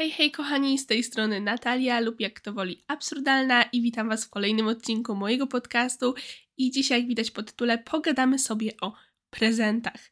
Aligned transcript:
Hej, 0.00 0.10
hej 0.10 0.30
kochani, 0.30 0.78
z 0.78 0.86
tej 0.86 1.02
strony 1.02 1.40
Natalia 1.40 2.00
lub 2.00 2.20
jak 2.20 2.40
to 2.40 2.52
woli 2.52 2.84
absurdalna 2.88 3.62
i 3.62 3.82
witam 3.82 4.08
Was 4.08 4.24
w 4.24 4.30
kolejnym 4.30 4.66
odcinku 4.66 5.14
mojego 5.14 5.46
podcastu 5.46 6.14
i 6.56 6.70
dzisiaj 6.70 7.00
jak 7.00 7.08
widać 7.08 7.30
po 7.30 7.42
tytule 7.42 7.78
pogadamy 7.78 8.38
sobie 8.38 8.72
o 8.80 8.92
prezentach. 9.30 10.10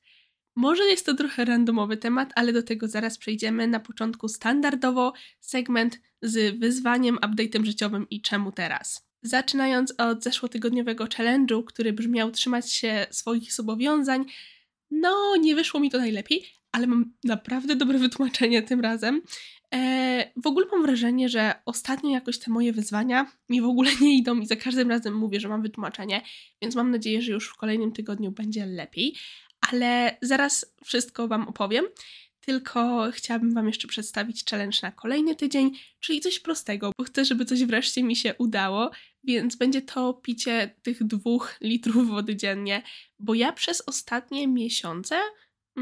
Może 0.56 0.84
jest 0.84 1.06
to 1.06 1.14
trochę 1.14 1.44
randomowy 1.44 1.96
temat, 1.96 2.32
ale 2.34 2.52
do 2.52 2.62
tego 2.62 2.88
zaraz 2.88 3.18
przejdziemy. 3.18 3.66
Na 3.66 3.80
początku 3.80 4.28
standardowo 4.28 5.12
segment 5.40 6.00
z 6.22 6.58
wyzwaniem, 6.58 7.16
update'em 7.16 7.64
życiowym 7.64 8.06
i 8.10 8.22
czemu 8.22 8.52
teraz. 8.52 9.08
Zaczynając 9.22 9.94
od 9.98 10.22
zeszłotygodniowego 10.22 11.04
challenge'u, 11.04 11.64
który 11.64 11.92
brzmiał 11.92 12.30
trzymać 12.30 12.72
się 12.72 13.06
swoich 13.10 13.52
zobowiązań, 13.52 14.24
no 14.90 15.36
nie 15.36 15.54
wyszło 15.54 15.80
mi 15.80 15.90
to 15.90 15.98
najlepiej, 15.98 16.44
ale 16.72 16.86
mam 16.86 17.12
naprawdę 17.24 17.76
dobre 17.76 17.98
wytłumaczenie 17.98 18.62
tym 18.62 18.80
razem. 18.80 19.22
E, 19.74 20.32
w 20.36 20.46
ogóle 20.46 20.66
mam 20.72 20.82
wrażenie, 20.82 21.28
że 21.28 21.54
ostatnio 21.66 22.10
jakoś 22.10 22.38
te 22.38 22.50
moje 22.50 22.72
wyzwania 22.72 23.32
mi 23.48 23.60
w 23.60 23.64
ogóle 23.64 23.90
nie 24.00 24.16
idą 24.18 24.40
i 24.40 24.46
za 24.46 24.56
każdym 24.56 24.90
razem 24.90 25.14
mówię, 25.14 25.40
że 25.40 25.48
mam 25.48 25.62
wytłumaczenie, 25.62 26.22
więc 26.62 26.74
mam 26.74 26.90
nadzieję, 26.90 27.22
że 27.22 27.32
już 27.32 27.48
w 27.48 27.56
kolejnym 27.56 27.92
tygodniu 27.92 28.30
będzie 28.30 28.66
lepiej. 28.66 29.14
Ale 29.70 30.16
zaraz 30.22 30.74
wszystko 30.84 31.28
Wam 31.28 31.48
opowiem. 31.48 31.84
Tylko 32.40 33.10
chciałabym 33.12 33.54
Wam 33.54 33.66
jeszcze 33.66 33.88
przedstawić 33.88 34.44
challenge 34.44 34.78
na 34.82 34.92
kolejny 34.92 35.36
tydzień, 35.36 35.70
czyli 36.00 36.20
coś 36.20 36.40
prostego, 36.40 36.92
bo 36.98 37.04
chcę, 37.04 37.24
żeby 37.24 37.44
coś 37.44 37.64
wreszcie 37.64 38.02
mi 38.02 38.16
się 38.16 38.34
udało, 38.34 38.90
więc 39.24 39.56
będzie 39.56 39.82
to 39.82 40.14
picie 40.14 40.74
tych 40.82 41.04
dwóch 41.04 41.54
litrów 41.60 42.08
wody 42.08 42.36
dziennie, 42.36 42.82
bo 43.18 43.34
ja 43.34 43.52
przez 43.52 43.82
ostatnie 43.86 44.48
miesiące 44.48 45.20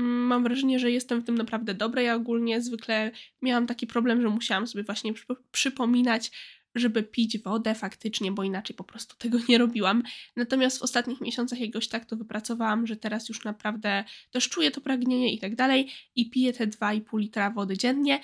mam 0.02 0.42
wrażenie, 0.42 0.78
że 0.78 0.90
jestem 0.90 1.20
w 1.20 1.24
tym 1.24 1.34
naprawdę 1.34 1.74
dobra. 1.74 2.02
Ja 2.02 2.14
ogólnie 2.14 2.62
zwykle 2.62 3.10
miałam 3.42 3.66
taki 3.66 3.86
problem, 3.86 4.22
że 4.22 4.28
musiałam 4.28 4.66
sobie 4.66 4.84
właśnie 4.84 5.12
przypominać, 5.52 6.30
żeby 6.74 7.02
pić 7.02 7.38
wodę 7.38 7.74
faktycznie, 7.74 8.32
bo 8.32 8.42
inaczej 8.42 8.76
po 8.76 8.84
prostu 8.84 9.16
tego 9.24 9.38
nie 9.48 9.58
robiłam. 9.58 10.02
Natomiast 10.36 10.78
w 10.78 10.82
ostatnich 10.82 11.20
miesiącach 11.20 11.60
jakoś 11.60 11.88
tak 11.88 12.04
to 12.04 12.16
wypracowałam, 12.16 12.86
że 12.86 12.96
teraz 12.96 13.28
już 13.28 13.44
naprawdę 13.44 14.04
też 14.30 14.48
czuję 14.48 14.70
to 14.70 14.80
pragnienie 14.80 15.32
i 15.32 15.38
tak 15.38 15.54
dalej 15.54 15.90
i 16.16 16.30
piję 16.30 16.52
te 16.52 16.66
2,5 16.66 17.18
litra 17.18 17.50
wody 17.50 17.78
dziennie, 17.78 18.20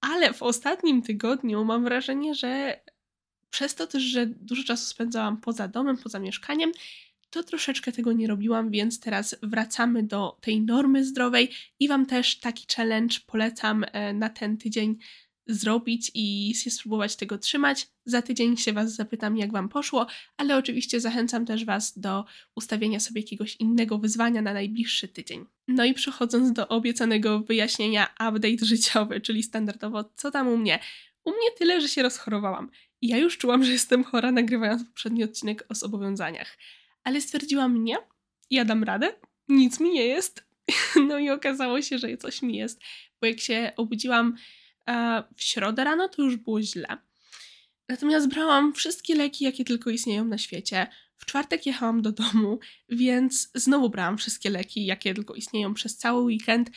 ale 0.00 0.32
w 0.32 0.42
ostatnim 0.42 1.02
tygodniu 1.02 1.64
mam 1.64 1.84
wrażenie, 1.84 2.34
że 2.34 2.80
przez 3.50 3.74
to 3.74 3.86
też, 3.86 4.02
że 4.02 4.26
dużo 4.26 4.64
czasu 4.64 4.86
spędzałam 4.86 5.40
poza 5.40 5.68
domem, 5.68 5.96
poza 5.96 6.18
mieszkaniem, 6.18 6.72
to 7.32 7.42
troszeczkę 7.42 7.92
tego 7.92 8.12
nie 8.12 8.26
robiłam, 8.26 8.70
więc 8.70 9.00
teraz 9.00 9.36
wracamy 9.42 10.02
do 10.02 10.38
tej 10.40 10.60
normy 10.60 11.04
zdrowej 11.04 11.50
i 11.80 11.88
Wam 11.88 12.06
też 12.06 12.38
taki 12.38 12.66
challenge 12.76 13.16
polecam 13.26 13.84
e, 13.92 14.12
na 14.12 14.28
ten 14.28 14.58
tydzień 14.58 14.98
zrobić 15.46 16.10
i 16.14 16.54
się 16.54 16.70
spróbować 16.70 17.16
tego 17.16 17.38
trzymać. 17.38 17.88
Za 18.04 18.22
tydzień 18.22 18.56
się 18.56 18.72
Was 18.72 18.94
zapytam, 18.94 19.36
jak 19.36 19.52
Wam 19.52 19.68
poszło, 19.68 20.06
ale 20.36 20.56
oczywiście 20.56 21.00
zachęcam 21.00 21.46
też 21.46 21.64
Was 21.64 21.98
do 21.98 22.24
ustawienia 22.56 23.00
sobie 23.00 23.20
jakiegoś 23.20 23.56
innego 23.56 23.98
wyzwania 23.98 24.42
na 24.42 24.52
najbliższy 24.52 25.08
tydzień. 25.08 25.46
No 25.68 25.84
i 25.84 25.94
przechodząc 25.94 26.52
do 26.52 26.68
obiecanego 26.68 27.40
wyjaśnienia 27.40 28.06
update 28.14 28.66
życiowy, 28.66 29.20
czyli 29.20 29.42
standardowo, 29.42 30.12
co 30.16 30.30
tam 30.30 30.48
u 30.48 30.56
mnie? 30.56 30.78
U 31.24 31.30
mnie 31.30 31.50
tyle, 31.58 31.80
że 31.80 31.88
się 31.88 32.02
rozchorowałam. 32.02 32.70
Ja 33.02 33.18
już 33.18 33.38
czułam, 33.38 33.64
że 33.64 33.72
jestem 33.72 34.04
chora, 34.04 34.32
nagrywając 34.32 34.84
poprzedni 34.84 35.24
odcinek 35.24 35.64
o 35.68 35.74
zobowiązaniach 35.74 36.56
ale 37.04 37.20
stwierdziłam 37.20 37.84
nie, 37.84 37.96
ja 38.50 38.64
dam 38.64 38.84
radę, 38.84 39.12
nic 39.48 39.80
mi 39.80 39.90
nie 39.90 40.06
jest. 40.06 40.44
No 41.08 41.18
i 41.18 41.30
okazało 41.30 41.82
się, 41.82 41.98
że 41.98 42.16
coś 42.16 42.42
mi 42.42 42.56
jest, 42.56 42.80
bo 43.20 43.26
jak 43.26 43.40
się 43.40 43.72
obudziłam 43.76 44.36
e, 44.88 45.22
w 45.36 45.42
środę 45.42 45.84
rano, 45.84 46.08
to 46.08 46.22
już 46.22 46.36
było 46.36 46.62
źle. 46.62 46.96
Natomiast 47.88 48.28
brałam 48.28 48.72
wszystkie 48.72 49.14
leki, 49.14 49.44
jakie 49.44 49.64
tylko 49.64 49.90
istnieją 49.90 50.24
na 50.24 50.38
świecie. 50.38 50.86
W 51.16 51.26
czwartek 51.26 51.66
jechałam 51.66 52.02
do 52.02 52.12
domu, 52.12 52.58
więc 52.88 53.50
znowu 53.54 53.90
brałam 53.90 54.18
wszystkie 54.18 54.50
leki, 54.50 54.86
jakie 54.86 55.14
tylko 55.14 55.34
istnieją 55.34 55.74
przez 55.74 55.96
cały 55.96 56.22
weekend. 56.22 56.70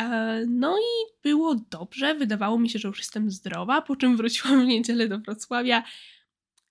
E, 0.00 0.44
no 0.48 0.78
i 0.78 1.12
było 1.22 1.54
dobrze, 1.54 2.14
wydawało 2.14 2.58
mi 2.58 2.70
się, 2.70 2.78
że 2.78 2.88
już 2.88 2.98
jestem 2.98 3.30
zdrowa, 3.30 3.82
po 3.82 3.96
czym 3.96 4.16
wróciłam 4.16 4.64
w 4.64 4.68
niedzielę 4.68 5.08
do 5.08 5.18
Wrocławia 5.18 5.84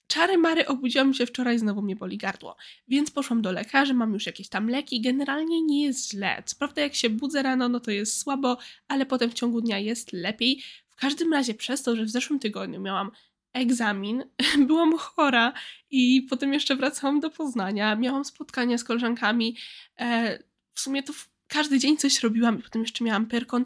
czary 0.09 0.37
mary 0.37 0.67
obudziłam 0.67 1.13
się 1.13 1.25
wczoraj, 1.25 1.59
znowu 1.59 1.81
mnie 1.81 1.95
boli 1.95 2.17
gardło. 2.17 2.55
Więc 2.87 3.11
poszłam 3.11 3.41
do 3.41 3.51
lekarza, 3.51 3.93
mam 3.93 4.13
już 4.13 4.25
jakieś 4.25 4.49
tam 4.49 4.69
leki, 4.69 5.01
generalnie 5.01 5.61
nie 5.61 5.83
jest 5.83 6.11
źle. 6.11 6.43
Co 6.45 6.55
prawda 6.55 6.81
jak 6.81 6.95
się 6.95 7.09
budzę 7.09 7.43
rano, 7.43 7.69
no 7.69 7.79
to 7.79 7.91
jest 7.91 8.21
słabo, 8.21 8.57
ale 8.87 9.05
potem 9.05 9.29
w 9.29 9.33
ciągu 9.33 9.61
dnia 9.61 9.79
jest 9.79 10.13
lepiej. 10.13 10.63
W 10.89 10.95
każdym 10.95 11.33
razie 11.33 11.53
przez 11.53 11.83
to, 11.83 11.95
że 11.95 12.03
w 12.03 12.09
zeszłym 12.09 12.39
tygodniu 12.39 12.81
miałam 12.81 13.11
egzamin, 13.53 14.23
byłam 14.67 14.97
chora 14.97 15.53
i 15.89 16.21
potem 16.29 16.53
jeszcze 16.53 16.75
wracałam 16.75 17.19
do 17.19 17.29
Poznania, 17.29 17.95
miałam 17.95 18.25
spotkania 18.25 18.77
z 18.77 18.83
koleżankami, 18.83 19.57
e, 19.99 20.39
w 20.73 20.79
sumie 20.79 21.03
to 21.03 21.13
każdy 21.47 21.79
dzień 21.79 21.97
coś 21.97 22.23
robiłam 22.23 22.59
i 22.59 22.63
potem 22.63 22.81
jeszcze 22.81 23.03
miałam 23.03 23.25
perkon, 23.25 23.65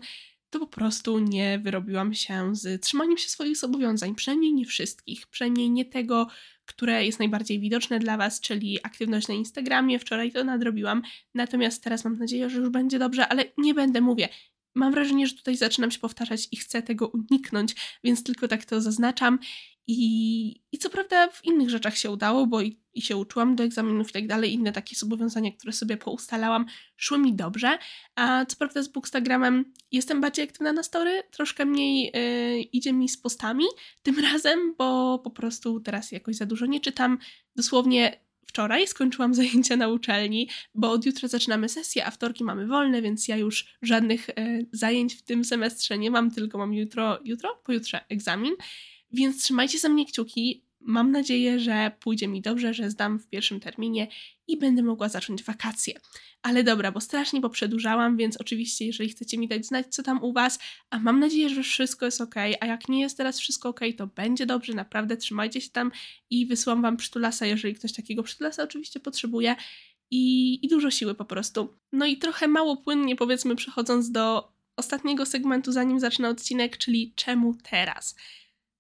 to 0.54 0.60
po 0.60 0.68
prostu 0.68 1.20
nie 1.20 1.60
wyrobiłam 1.60 2.14
się 2.14 2.56
z 2.56 2.82
trzymaniem 2.82 3.18
się 3.18 3.30
swoich 3.30 3.58
zobowiązań, 3.58 4.16
przynajmniej 4.16 4.54
nie 4.54 4.66
wszystkich, 4.66 5.28
przynajmniej 5.28 5.70
nie 5.70 5.86
tego, 5.86 6.28
które 6.66 7.06
jest 7.06 7.20
najbardziej 7.20 7.60
widoczne 7.60 8.00
dla 8.00 8.18
Was, 8.18 8.40
czyli 8.40 8.80
aktywność 8.84 9.28
na 9.28 9.34
Instagramie. 9.34 10.00
Wczoraj 10.00 10.32
to 10.32 10.44
nadrobiłam, 10.44 11.02
natomiast 11.34 11.84
teraz 11.84 12.06
mam 12.06 12.18
nadzieję, 12.18 12.50
że 12.50 12.60
już 12.60 12.70
będzie 12.70 13.00
dobrze, 13.00 13.28
ale 13.28 13.46
nie 13.58 13.74
będę, 13.74 14.02
mówię. 14.02 14.30
Mam 14.76 14.92
wrażenie, 14.92 15.28
że 15.28 15.34
tutaj 15.34 15.56
zaczynam 15.56 15.92
się 15.92 16.00
powtarzać 16.00 16.48
i 16.52 16.58
chcę 16.58 16.82
tego 16.82 17.08
uniknąć, 17.08 17.76
więc 18.04 18.24
tylko 18.24 18.48
tak 18.48 18.66
to 18.66 18.82
zaznaczam. 18.82 19.40
I, 19.88 20.62
I 20.72 20.78
co 20.78 20.90
prawda 20.90 21.28
w 21.30 21.46
innych 21.46 21.70
rzeczach 21.70 21.98
się 21.98 22.12
udało, 22.12 22.48
bo 22.48 22.62
i, 22.62 22.80
i 22.94 23.02
się 23.02 23.18
uczyłam 23.18 23.56
do 23.56 23.64
egzaminów 23.64 24.10
i 24.10 24.14
tak 24.14 24.28
dalej, 24.28 24.54
inne 24.54 24.72
takie 24.72 24.96
zobowiązania, 24.96 25.52
które 25.52 25.74
sobie 25.74 25.98
poustalałam, 25.98 26.66
szły 26.98 27.18
mi 27.18 27.34
dobrze. 27.34 27.78
A 28.16 28.46
co 28.46 28.58
prawda 28.58 28.84
z 28.84 28.88
Bookstagramem 28.88 29.74
jestem 29.92 30.22
bardziej 30.22 30.46
aktywna 30.46 30.74
na 30.74 30.84
story, 30.84 31.24
troszkę 31.32 31.66
mniej 31.66 32.12
yy, 32.14 32.62
idzie 32.62 32.94
mi 32.94 33.10
z 33.10 33.18
postami 33.18 33.66
tym 34.04 34.20
razem, 34.32 34.76
bo 34.78 35.20
po 35.20 35.30
prostu 35.30 35.80
teraz 35.80 36.12
jakoś 36.12 36.36
za 36.36 36.46
dużo 36.46 36.66
nie 36.66 36.80
czytam. 36.80 37.18
Dosłownie 37.56 38.24
wczoraj 38.46 38.88
skończyłam 38.88 39.34
zajęcia 39.44 39.76
na 39.76 39.88
uczelni, 39.88 40.50
bo 40.76 40.92
od 40.92 41.06
jutra 41.06 41.28
zaczynamy 41.28 41.70
sesję, 41.70 42.06
a 42.06 42.12
wtorki 42.12 42.44
mamy 42.44 42.68
wolne, 42.68 43.02
więc 43.02 43.28
ja 43.28 43.38
już 43.38 43.66
żadnych 43.82 44.28
yy, 44.28 44.68
zajęć 44.72 45.16
w 45.16 45.22
tym 45.22 45.46
semestrze 45.46 45.98
nie 45.98 46.12
mam, 46.12 46.32
tylko 46.32 46.58
mam 46.58 46.74
jutro, 46.74 47.20
jutro, 47.24 47.62
pojutrze 47.64 48.06
egzamin. 48.10 48.54
Więc 49.14 49.44
trzymajcie 49.44 49.80
za 49.80 49.90
mnie 49.90 50.06
kciuki. 50.06 50.64
Mam 50.80 51.12
nadzieję, 51.12 51.60
że 51.60 51.92
pójdzie 52.00 52.28
mi 52.28 52.42
dobrze, 52.42 52.74
że 52.74 52.90
zdam 52.90 53.20
w 53.20 53.28
pierwszym 53.28 53.60
terminie 53.60 54.08
i 54.48 54.58
będę 54.58 54.84
mogła 54.84 55.10
zacząć 55.10 55.44
wakacje. 55.44 56.00
Ale 56.42 56.64
dobra, 56.64 56.92
bo 56.92 57.02
strasznie 57.02 57.42
poprzedłużałam, 57.42 58.18
więc 58.18 58.38
oczywiście, 58.38 58.86
jeżeli 58.86 59.10
chcecie 59.10 59.38
mi 59.38 59.48
dać 59.48 59.66
znać, 59.66 59.88
co 59.90 60.04
tam 60.04 60.24
u 60.24 60.34
Was, 60.34 60.60
a 60.90 61.00
mam 61.00 61.20
nadzieję, 61.20 61.50
że 61.50 61.64
wszystko 61.64 62.06
jest 62.06 62.22
ok, 62.22 62.36
a 62.60 62.66
jak 62.66 62.90
nie 62.90 63.02
jest 63.02 63.18
teraz 63.18 63.40
wszystko 63.40 63.70
ok, 63.70 63.80
to 63.98 64.08
będzie 64.08 64.46
dobrze, 64.46 64.74
naprawdę 64.74 65.18
trzymajcie 65.18 65.62
się 65.62 65.70
tam 65.70 65.92
i 66.30 66.46
wysyłam 66.46 66.82
Wam 66.82 66.98
przytulasa, 66.98 67.46
jeżeli 67.46 67.76
ktoś 67.76 67.94
takiego 67.94 68.24
przytulasa 68.24 68.64
oczywiście 68.64 69.00
potrzebuje. 69.00 69.56
I, 70.12 70.60
I 70.66 70.68
dużo 70.68 70.92
siły 70.92 71.16
po 71.16 71.26
prostu. 71.26 71.78
No 71.92 72.06
i 72.06 72.18
trochę 72.18 72.48
mało 72.48 72.78
płynnie, 72.78 73.16
powiedzmy, 73.16 73.56
przechodząc 73.56 74.12
do 74.12 74.54
ostatniego 74.76 75.26
segmentu, 75.26 75.72
zanim 75.72 76.00
zacznę 76.00 76.30
odcinek, 76.30 76.78
czyli 76.78 77.14
czemu 77.16 77.56
teraz? 77.64 78.16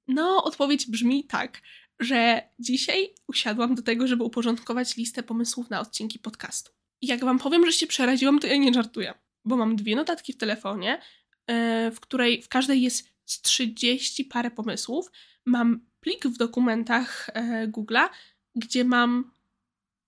No, 0.07 0.43
odpowiedź 0.43 0.87
brzmi 0.87 1.23
tak, 1.23 1.61
że 1.99 2.41
dzisiaj 2.59 3.13
usiadłam 3.27 3.75
do 3.75 3.81
tego, 3.81 4.07
żeby 4.07 4.23
uporządkować 4.23 4.97
listę 4.97 5.23
pomysłów 5.23 5.69
na 5.69 5.79
odcinki 5.79 6.19
podcastu. 6.19 6.71
Jak 7.01 7.25
wam 7.25 7.39
powiem, 7.39 7.65
że 7.65 7.71
się 7.71 7.87
przeraziłam, 7.87 8.39
to 8.39 8.47
ja 8.47 8.57
nie 8.57 8.73
żartuję, 8.73 9.13
bo 9.45 9.57
mam 9.57 9.75
dwie 9.75 9.95
notatki 9.95 10.33
w 10.33 10.37
telefonie, 10.37 11.01
e, 11.47 11.91
w 11.91 11.99
której 11.99 12.41
w 12.41 12.47
każdej 12.47 12.81
jest 12.81 13.13
z 13.25 13.41
30 13.41 14.25
parę 14.25 14.51
pomysłów. 14.51 15.11
Mam 15.45 15.85
plik 15.99 16.27
w 16.27 16.37
dokumentach 16.37 17.29
e, 17.33 17.67
Google'a, 17.67 18.09
gdzie 18.55 18.83
mam 18.83 19.31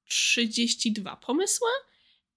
32 0.06 1.15
pomysły. 1.15 1.69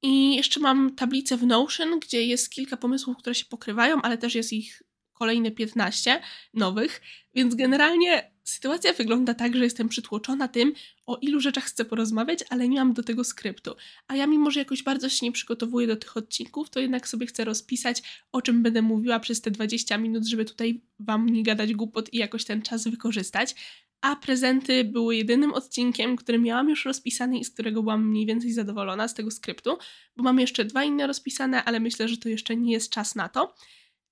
I 0.03 0.37
jeszcze 0.37 0.61
mam 0.61 0.95
tablicę 0.95 1.37
w 1.37 1.47
Notion, 1.47 2.01
gdzie 2.01 2.27
jest 2.27 2.51
kilka 2.51 2.77
pomysłów, 2.77 3.17
które 3.17 3.35
się 3.35 3.45
pokrywają, 3.45 4.03
ale 4.03 4.19
też 4.19 4.35
jest 4.35 4.53
ich 4.53 4.83
kolejne 5.19 5.51
15 5.51 6.23
nowych, 6.55 7.01
więc 7.35 7.55
generalnie 7.55 8.31
sytuacja 8.45 8.93
wygląda 8.93 9.35
tak, 9.35 9.57
że 9.57 9.65
jestem 9.65 9.89
przytłoczona 9.89 10.49
tym, 10.49 10.73
o 11.07 11.17
ilu 11.17 11.41
rzeczach 11.41 11.65
chcę 11.65 11.85
porozmawiać, 11.85 12.45
ale 12.51 12.69
nie 12.69 12.79
mam 12.79 12.93
do 12.93 13.03
tego 13.03 13.25
skryptu. 13.25 13.75
A 14.09 14.17
ja 14.17 14.27
mimo, 14.27 14.51
że 14.51 14.61
jakoś 14.61 14.83
bardzo 14.83 15.09
się 15.09 15.27
nie 15.27 15.33
przygotowuję 15.33 15.87
do 15.87 15.97
tych 15.97 16.17
odcinków, 16.17 16.71
to 16.71 16.81
jednak 16.81 17.09
sobie 17.09 17.27
chcę 17.27 17.45
rozpisać, 17.45 18.03
o 18.33 18.43
czym 18.43 18.63
będę 18.63 18.83
mówiła 18.83 19.21
przez 19.21 19.41
te 19.41 19.51
20 19.51 19.99
minut, 19.99 20.27
żeby 20.27 20.45
tutaj 20.45 20.81
wam 20.99 21.29
nie 21.29 21.43
gadać 21.43 21.75
głupot 21.75 22.15
i 22.15 22.19
jakoś 22.19 22.45
ten 22.45 22.63
czas 22.63 22.89
wykorzystać. 22.89 23.55
A 24.01 24.17
prezenty 24.17 24.85
były 24.85 25.17
jedynym 25.17 25.53
odcinkiem, 25.53 26.17
który 26.17 26.39
miałam 26.39 26.69
już 26.69 26.85
rozpisany 26.85 27.39
i 27.39 27.45
z 27.45 27.51
którego 27.51 27.83
byłam 27.83 28.09
mniej 28.09 28.27
więcej 28.27 28.53
zadowolona 28.53 29.09
z 29.09 29.15
tego 29.15 29.31
skryptu, 29.31 29.79
bo 30.17 30.23
mam 30.23 30.41
jeszcze 30.41 30.65
dwa 30.65 30.85
inne 30.85 31.07
rozpisane, 31.07 31.65
ale 31.65 31.81
myślę, 31.81 32.09
że 32.09 32.17
to 32.17 32.29
jeszcze 32.29 32.57
nie 32.57 32.73
jest 32.73 32.91
czas 32.91 33.15
na 33.15 33.29
to. 33.29 33.55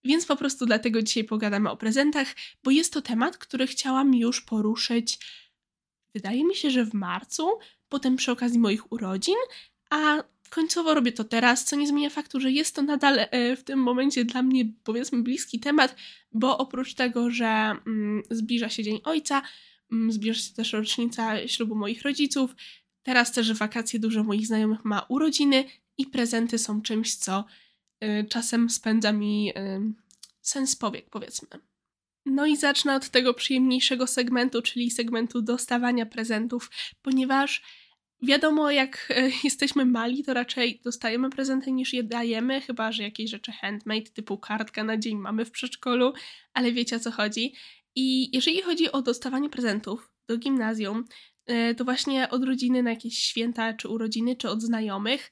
Więc 0.07 0.27
po 0.27 0.37
prostu 0.37 0.67
dlatego 0.67 1.03
dzisiaj 1.03 1.25
pogadamy 1.25 1.71
o 1.71 1.77
prezentach, 1.77 2.29
bo 2.65 2.71
jest 2.71 2.93
to 2.93 3.03
temat, 3.03 3.37
który 3.39 3.67
chciałam 3.67 4.15
już 4.15 4.41
poruszyć, 4.41 5.19
wydaje 6.15 6.45
mi 6.45 6.55
się, 6.55 6.71
że 6.71 6.85
w 6.85 6.95
marcu, 6.95 7.59
potem 7.89 8.17
przy 8.17 8.33
okazji 8.33 8.59
moich 8.59 8.93
urodzin, 8.93 9.37
a 9.91 10.23
końcowo 10.51 10.95
robię 10.95 11.13
to 11.13 11.25
teraz, 11.25 11.65
co 11.65 11.77
nie 11.77 11.87
zmienia 11.87 12.11
faktu, 12.11 12.41
że 12.41 12.51
jest 12.51 12.75
to 12.75 12.83
nadal 12.83 13.19
e, 13.19 13.57
w 13.57 13.65
tym 13.65 13.79
momencie 13.79 14.25
dla 14.25 14.43
mnie 14.43 14.65
powiedzmy 14.85 15.23
bliski 15.23 15.61
temat, 15.61 15.97
bo 16.33 16.59
oprócz 16.59 16.95
tego, 16.95 17.31
że 17.31 17.47
mm, 17.47 18.23
zbliża 18.31 18.69
się 18.69 18.83
Dzień 18.83 19.01
Ojca, 19.05 19.43
mm, 19.93 20.13
zbliża 20.13 20.41
się 20.41 20.55
też 20.55 20.73
rocznica 20.73 21.49
ślubu 21.49 21.75
moich 21.75 22.03
rodziców, 22.03 22.57
teraz 23.03 23.33
też 23.33 23.53
wakacje 23.53 24.01
dużo 24.01 24.25
moich 24.25 24.47
znajomych 24.47 24.85
ma 24.85 25.07
urodziny 25.09 25.65
i 25.99 26.07
prezenty 26.07 26.59
są 26.59 26.83
czymś, 26.83 27.15
co 27.15 27.45
czasem 28.29 28.71
spędza 28.71 29.13
mi 29.13 29.51
y, 29.51 29.81
sens 30.41 30.77
powiek, 30.77 31.11
powiedzmy. 31.11 31.49
No 32.27 32.47
i 32.47 32.57
zacznę 32.57 32.97
od 32.97 33.09
tego 33.09 33.35
przyjemniejszego 33.35 34.07
segmentu, 34.07 34.63
czyli 34.63 34.91
segmentu 34.91 35.43
dostawania 35.43 36.07
prezentów, 36.07 36.71
ponieważ 37.03 37.63
Wiadomo, 38.23 38.71
jak 38.71 39.13
e, 39.17 39.31
jesteśmy 39.45 39.85
mali, 39.85 40.25
to 40.25 40.35
raczej 40.35 40.81
dostajemy 40.85 41.31
prezenty 41.31 41.73
niż 41.73 41.93
je 41.93 42.03
dajemy, 42.03 42.61
chyba 42.61 42.93
że 42.93 43.03
jakieś 43.03 43.31
rzeczy 43.31 43.53
handmade, 43.53 44.11
typu 44.11 44.39
kartka 44.39 44.85
na 44.85 44.97
dzień 44.97 45.19
mamy 45.19 45.45
w 45.45 45.51
przedszkolu, 45.51 46.13
ale 46.53 46.73
wiecie 46.73 46.97
o 46.97 47.01
co 47.01 47.11
chodzi. 47.11 47.55
I 47.95 48.37
jeżeli 48.37 48.63
chodzi 48.63 48.93
o 48.93 49.03
dostawanie 49.03 49.51
prezentów 49.51 50.11
do 50.29 50.39
gimnazjum, 50.39 51.05
to 51.77 51.85
właśnie 51.85 52.31
od 52.31 52.45
rodziny 52.45 52.83
na 52.83 52.91
jakieś 52.91 53.19
święta, 53.19 53.75
czy 53.75 53.89
urodziny, 53.89 54.37
czy 54.37 54.49
od 54.51 54.63
znajomych, 54.63 55.31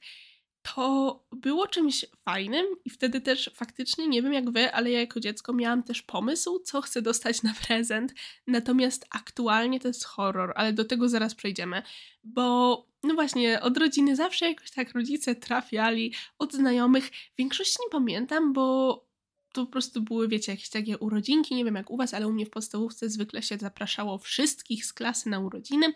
to 0.73 1.23
było 1.31 1.67
czymś 1.67 2.05
fajnym 2.25 2.65
i 2.85 2.89
wtedy 2.89 3.21
też 3.21 3.51
faktycznie, 3.53 4.07
nie 4.07 4.21
wiem 4.21 4.33
jak 4.33 4.51
wy, 4.51 4.73
ale 4.73 4.91
ja 4.91 4.99
jako 4.99 5.19
dziecko 5.19 5.53
miałam 5.53 5.83
też 5.83 6.01
pomysł, 6.01 6.59
co 6.59 6.81
chcę 6.81 7.01
dostać 7.01 7.43
na 7.43 7.53
prezent. 7.67 8.13
Natomiast 8.47 9.05
aktualnie 9.09 9.79
to 9.79 9.87
jest 9.87 10.05
horror, 10.05 10.53
ale 10.55 10.73
do 10.73 10.85
tego 10.85 11.09
zaraz 11.09 11.35
przejdziemy, 11.35 11.81
bo 12.23 12.85
no 13.03 13.13
właśnie, 13.13 13.61
od 13.61 13.77
rodziny 13.77 14.15
zawsze 14.15 14.49
jakoś 14.49 14.71
tak 14.71 14.93
rodzice 14.93 15.35
trafiali, 15.35 16.13
od 16.39 16.53
znajomych. 16.53 17.11
Większości 17.37 17.77
nie 17.85 17.91
pamiętam, 17.91 18.53
bo 18.53 18.95
to 19.53 19.65
po 19.65 19.71
prostu 19.71 20.01
były, 20.01 20.27
wiecie, 20.27 20.51
jakieś 20.51 20.69
takie 20.69 20.97
urodzinki, 20.97 21.55
nie 21.55 21.65
wiem 21.65 21.75
jak 21.75 21.91
u 21.91 21.97
was, 21.97 22.13
ale 22.13 22.27
u 22.27 22.31
mnie 22.31 22.45
w 22.45 22.49
podstawówce 22.49 23.09
zwykle 23.09 23.41
się 23.41 23.57
zapraszało 23.57 24.17
wszystkich 24.17 24.85
z 24.85 24.93
klasy 24.93 25.29
na 25.29 25.39
urodziny. 25.39 25.93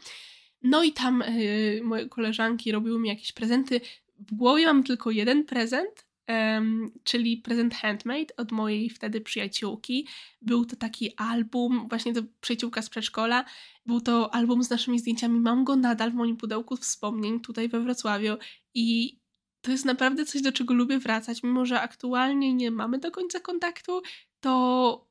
No 0.61 0.83
i 0.83 0.93
tam 0.93 1.23
yy, 1.27 1.81
moje 1.83 2.09
koleżanki 2.09 2.71
robiły 2.71 2.99
mi 2.99 3.09
jakieś 3.09 3.31
prezenty 3.31 3.81
w 4.19 4.33
głowie 4.33 4.65
mam 4.65 4.83
tylko 4.83 5.11
jeden 5.11 5.45
prezent, 5.45 6.05
um, 6.27 6.91
czyli 7.03 7.37
prezent 7.37 7.73
handmade 7.73 8.35
od 8.37 8.51
mojej 8.51 8.89
wtedy 8.89 9.21
przyjaciółki. 9.21 10.07
Był 10.41 10.65
to 10.65 10.75
taki 10.75 11.15
album, 11.17 11.87
właśnie 11.89 12.13
to 12.13 12.21
przyjaciółka 12.41 12.81
z 12.81 12.89
przedszkola. 12.89 13.45
Był 13.85 14.01
to 14.01 14.33
album 14.33 14.63
z 14.63 14.69
naszymi 14.69 14.99
zdjęciami. 14.99 15.39
Mam 15.39 15.63
go 15.63 15.75
nadal 15.75 16.11
w 16.11 16.15
moim 16.15 16.37
pudełku 16.37 16.75
wspomnień 16.75 17.39
tutaj 17.39 17.69
we 17.69 17.79
Wrocławiu 17.79 18.37
i 18.73 19.19
to 19.61 19.71
jest 19.71 19.85
naprawdę 19.85 20.25
coś, 20.25 20.41
do 20.41 20.51
czego 20.51 20.73
lubię 20.73 20.99
wracać, 20.99 21.43
mimo 21.43 21.65
że 21.65 21.81
aktualnie 21.81 22.53
nie 22.53 22.71
mamy 22.71 22.99
do 22.99 23.11
końca 23.11 23.39
kontaktu, 23.39 24.01
to 24.39 25.08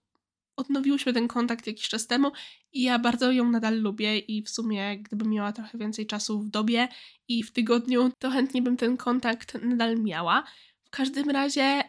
odnowiłyśmy 0.59 1.13
ten 1.13 1.29
kontakt 1.29 1.67
jakiś 1.67 1.89
czas 1.89 2.07
temu 2.07 2.33
i 2.73 2.83
ja 2.83 2.99
bardzo 2.99 3.33
ją 3.33 3.51
nadal 3.51 3.81
lubię 3.81 4.19
i 4.19 4.43
w 4.43 4.51
sumie 4.51 4.99
gdybym 4.99 5.31
miała 5.31 5.53
trochę 5.53 5.79
więcej 5.79 6.07
czasu 6.07 6.41
w 6.41 6.49
dobie 6.49 6.89
i 7.29 7.43
w 7.43 7.53
tygodniu, 7.53 8.11
to 8.19 8.31
chętnie 8.31 8.63
bym 8.63 8.77
ten 8.77 8.97
kontakt 8.97 9.55
nadal 9.63 9.97
miała. 9.99 10.45
W 10.85 10.91
każdym 10.91 11.31
razie 11.31 11.83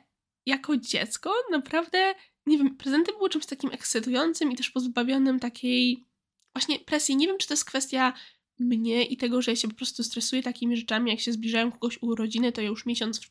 jako 0.46 0.78
dziecko 0.78 1.34
naprawdę, 1.52 2.16
nie 2.46 2.58
wiem, 2.58 2.76
prezenty 2.78 3.12
były 3.12 3.30
czymś 3.30 3.46
takim 3.46 3.72
ekscytującym 3.72 4.52
i 4.52 4.56
też 4.56 4.70
pozbawionym 4.70 5.40
takiej 5.40 6.06
właśnie 6.56 6.80
presji. 6.80 7.16
Nie 7.16 7.28
wiem, 7.28 7.38
czy 7.38 7.48
to 7.48 7.54
jest 7.54 7.66
kwestia 7.66 8.14
mnie 8.60 9.06
i 9.06 9.18
tego, 9.18 9.42
że 9.42 9.52
ja 9.52 9.56
się 9.56 9.68
po 9.68 9.76
prostu 9.76 10.04
stresuję 10.04 10.44
takimi 10.44 10.78
rzeczami, 10.78 11.12
jak 11.12 11.20
się 11.20 11.32
zbliżają 11.32 11.72
kogoś 11.72 11.98
urodziny, 12.02 12.52
to 12.52 12.62
ja 12.62 12.68
już 12.68 12.86
miesiąc 12.86 13.22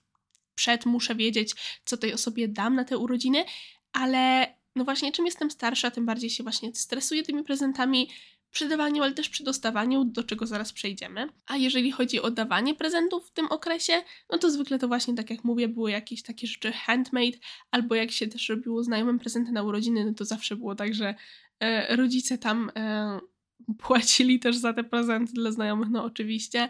przed 0.54 0.86
muszę 0.86 1.14
wiedzieć, 1.14 1.54
co 1.84 1.96
tej 1.96 2.12
osobie 2.12 2.48
dam 2.48 2.74
na 2.74 2.84
te 2.84 2.98
urodziny, 2.98 3.44
ale 3.92 4.54
no 4.76 4.84
właśnie, 4.84 5.12
czym 5.12 5.26
jestem 5.26 5.50
starsza, 5.50 5.90
tym 5.90 6.06
bardziej 6.06 6.30
się 6.30 6.42
właśnie 6.42 6.74
stresuję 6.74 7.22
tymi 7.22 7.44
prezentami 7.44 8.08
przy 8.50 8.68
dawaniu, 8.68 9.02
ale 9.02 9.12
też 9.12 9.28
przy 9.28 9.44
dostawaniu, 9.44 10.04
do 10.04 10.24
czego 10.24 10.46
zaraz 10.46 10.72
przejdziemy. 10.72 11.28
A 11.46 11.56
jeżeli 11.56 11.92
chodzi 11.92 12.20
o 12.20 12.30
dawanie 12.30 12.74
prezentów 12.74 13.28
w 13.28 13.30
tym 13.32 13.46
okresie, 13.46 14.02
no 14.30 14.38
to 14.38 14.50
zwykle 14.50 14.78
to 14.78 14.88
właśnie, 14.88 15.14
tak 15.14 15.30
jak 15.30 15.44
mówię, 15.44 15.68
były 15.68 15.90
jakieś 15.90 16.22
takie 16.22 16.46
rzeczy 16.46 16.72
handmade, 16.72 17.38
albo 17.70 17.94
jak 17.94 18.10
się 18.10 18.26
też 18.26 18.48
robiło 18.48 18.82
znajomym 18.82 19.18
prezenty 19.18 19.52
na 19.52 19.62
urodziny, 19.62 20.04
no 20.04 20.14
to 20.14 20.24
zawsze 20.24 20.56
było 20.56 20.74
tak, 20.74 20.94
że 20.94 21.14
e, 21.60 21.96
rodzice 21.96 22.38
tam 22.38 22.70
e, 22.76 23.18
płacili 23.78 24.40
też 24.40 24.56
za 24.56 24.72
te 24.72 24.84
prezenty 24.84 25.32
dla 25.32 25.52
znajomych, 25.52 25.88
no 25.90 26.04
oczywiście. 26.04 26.68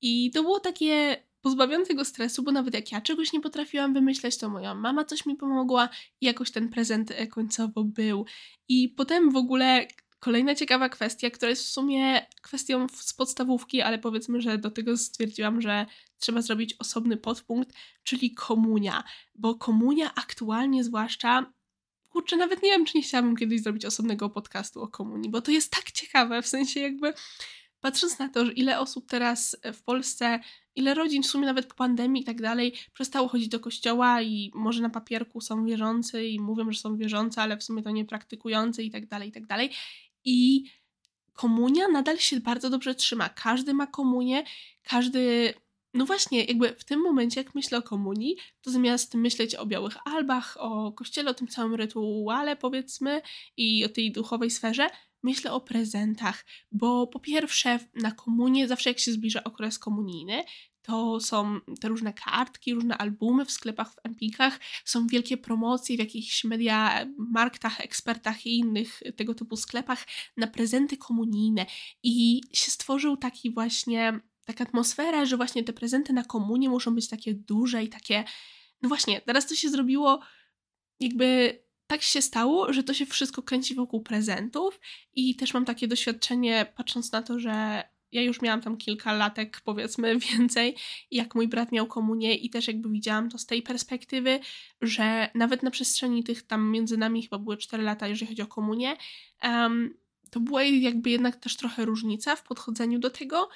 I 0.00 0.30
to 0.30 0.42
było 0.42 0.60
takie 0.60 1.22
pozbawiony 1.46 1.86
tego 1.86 2.04
stresu, 2.04 2.42
bo 2.42 2.52
nawet 2.52 2.74
jak 2.74 2.92
ja 2.92 3.00
czegoś 3.00 3.32
nie 3.32 3.40
potrafiłam 3.40 3.94
wymyśleć, 3.94 4.38
to 4.38 4.48
moja 4.48 4.74
mama 4.74 5.04
coś 5.04 5.26
mi 5.26 5.36
pomogła 5.36 5.88
i 6.20 6.26
jakoś 6.26 6.50
ten 6.50 6.68
prezent 6.68 7.10
e, 7.10 7.26
końcowo 7.26 7.84
był. 7.84 8.26
I 8.68 8.88
potem 8.88 9.30
w 9.30 9.36
ogóle 9.36 9.86
kolejna 10.20 10.54
ciekawa 10.54 10.88
kwestia, 10.88 11.30
która 11.30 11.50
jest 11.50 11.62
w 11.62 11.68
sumie 11.68 12.26
kwestią 12.42 12.86
z 12.92 13.14
podstawówki, 13.14 13.82
ale 13.82 13.98
powiedzmy, 13.98 14.40
że 14.40 14.58
do 14.58 14.70
tego 14.70 14.96
stwierdziłam, 14.96 15.60
że 15.60 15.86
trzeba 16.18 16.42
zrobić 16.42 16.74
osobny 16.78 17.16
podpunkt, 17.16 17.72
czyli 18.02 18.34
komunia, 18.34 19.04
bo 19.34 19.54
komunia 19.54 20.14
aktualnie 20.14 20.84
zwłaszcza 20.84 21.52
kurczę, 22.08 22.36
nawet 22.36 22.62
nie 22.62 22.70
wiem, 22.70 22.84
czy 22.84 22.98
nie 22.98 23.02
chciałabym 23.02 23.36
kiedyś 23.36 23.62
zrobić 23.62 23.84
osobnego 23.84 24.30
podcastu 24.30 24.82
o 24.82 24.88
komunii, 24.88 25.30
bo 25.30 25.40
to 25.40 25.50
jest 25.50 25.72
tak 25.72 25.90
ciekawe, 25.92 26.42
w 26.42 26.46
sensie 26.46 26.80
jakby 26.80 27.14
patrząc 27.80 28.18
na 28.18 28.28
to, 28.28 28.46
że 28.46 28.52
ile 28.52 28.78
osób 28.78 29.08
teraz 29.08 29.56
w 29.72 29.82
Polsce 29.82 30.40
ile 30.76 30.94
rodzin 30.94 31.22
w 31.22 31.26
sumie 31.26 31.46
nawet 31.46 31.66
po 31.66 31.74
pandemii 31.74 32.22
i 32.22 32.24
tak 32.24 32.42
dalej 32.42 32.72
przestało 32.92 33.28
chodzić 33.28 33.48
do 33.48 33.60
kościoła 33.60 34.22
i 34.22 34.50
może 34.54 34.82
na 34.82 34.90
papierku 34.90 35.40
są 35.40 35.64
wierzący 35.64 36.26
i 36.26 36.40
mówią, 36.40 36.72
że 36.72 36.80
są 36.80 36.96
wierzący, 36.96 37.40
ale 37.40 37.56
w 37.56 37.64
sumie 37.64 37.82
to 37.82 37.90
nie 37.90 38.04
praktykujący 38.04 38.82
i 38.82 38.90
tak 38.90 39.06
dalej, 39.06 39.28
i 39.28 39.32
tak 39.32 39.46
dalej. 39.46 39.70
I 40.24 40.64
komunia 41.32 41.88
nadal 41.88 42.18
się 42.18 42.40
bardzo 42.40 42.70
dobrze 42.70 42.94
trzyma. 42.94 43.28
Każdy 43.28 43.74
ma 43.74 43.86
komunię, 43.86 44.44
każdy 44.82 45.54
no 45.96 46.06
właśnie, 46.06 46.44
jakby 46.44 46.74
w 46.78 46.84
tym 46.84 47.00
momencie, 47.00 47.40
jak 47.40 47.54
myślę 47.54 47.78
o 47.78 47.82
komunii, 47.82 48.36
to 48.62 48.70
zamiast 48.70 49.14
myśleć 49.14 49.54
o 49.54 49.66
białych 49.66 49.96
albach, 50.04 50.56
o 50.60 50.92
kościele, 50.92 51.30
o 51.30 51.34
tym 51.34 51.48
całym 51.48 51.74
rytuale, 51.74 52.56
powiedzmy, 52.56 53.22
i 53.56 53.84
o 53.84 53.88
tej 53.88 54.12
duchowej 54.12 54.50
sferze, 54.50 54.86
myślę 55.22 55.52
o 55.52 55.60
prezentach, 55.60 56.44
bo 56.72 57.06
po 57.06 57.20
pierwsze 57.20 57.78
na 57.94 58.10
komunię, 58.10 58.68
zawsze 58.68 58.90
jak 58.90 58.98
się 58.98 59.12
zbliża 59.12 59.44
okres 59.44 59.78
komunijny, 59.78 60.44
to 60.86 61.20
są 61.20 61.60
te 61.80 61.88
różne 61.88 62.12
kartki, 62.12 62.74
różne 62.74 62.98
albumy 62.98 63.44
w 63.44 63.50
sklepach, 63.50 63.92
w 63.94 63.96
Empikach, 64.04 64.60
są 64.84 65.06
wielkie 65.06 65.36
promocje 65.36 65.96
w 65.96 66.00
jakichś 66.00 66.44
media, 66.44 67.06
marktach, 67.18 67.80
ekspertach 67.80 68.46
i 68.46 68.58
innych 68.58 69.02
tego 69.16 69.34
typu 69.34 69.56
sklepach 69.56 70.06
na 70.36 70.46
prezenty 70.46 70.96
komunijne. 70.96 71.66
I 72.02 72.40
się 72.52 72.70
stworzył 72.70 73.16
taki 73.16 73.50
właśnie, 73.50 74.20
taka 74.44 74.64
atmosfera, 74.64 75.24
że 75.24 75.36
właśnie 75.36 75.64
te 75.64 75.72
prezenty 75.72 76.12
na 76.12 76.24
komunię 76.24 76.68
muszą 76.68 76.94
być 76.94 77.08
takie 77.08 77.34
duże 77.34 77.84
i 77.84 77.88
takie, 77.88 78.24
no 78.82 78.88
właśnie, 78.88 79.20
teraz 79.20 79.46
to 79.46 79.54
się 79.54 79.68
zrobiło 79.68 80.20
jakby 81.00 81.58
tak 81.86 82.02
się 82.02 82.22
stało, 82.22 82.72
że 82.72 82.82
to 82.82 82.94
się 82.94 83.06
wszystko 83.06 83.42
kręci 83.42 83.74
wokół 83.74 84.02
prezentów 84.02 84.80
i 85.14 85.36
też 85.36 85.54
mam 85.54 85.64
takie 85.64 85.88
doświadczenie, 85.88 86.72
patrząc 86.76 87.12
na 87.12 87.22
to, 87.22 87.38
że 87.38 87.82
ja 88.12 88.22
już 88.22 88.42
miałam 88.42 88.60
tam 88.60 88.76
kilka 88.76 89.12
latek, 89.12 89.60
powiedzmy 89.64 90.18
więcej, 90.30 90.76
jak 91.10 91.34
mój 91.34 91.48
brat 91.48 91.72
miał 91.72 91.86
komunię 91.86 92.34
i 92.34 92.50
też 92.50 92.68
jakby 92.68 92.90
widziałam 92.90 93.30
to 93.30 93.38
z 93.38 93.46
tej 93.46 93.62
perspektywy, 93.62 94.40
że 94.80 95.30
nawet 95.34 95.62
na 95.62 95.70
przestrzeni 95.70 96.24
tych 96.24 96.42
tam 96.42 96.70
między 96.70 96.96
nami 96.96 97.22
chyba 97.22 97.38
były 97.38 97.56
4 97.56 97.82
lata, 97.82 98.08
jeżeli 98.08 98.28
chodzi 98.28 98.42
o 98.42 98.46
komunię, 98.46 98.96
um, 99.42 99.98
to 100.30 100.40
była 100.40 100.62
jakby 100.62 101.10
jednak 101.10 101.36
też 101.36 101.56
trochę 101.56 101.84
różnica 101.84 102.36
w 102.36 102.42
podchodzeniu 102.42 102.98
do 102.98 103.10
tego 103.10 103.48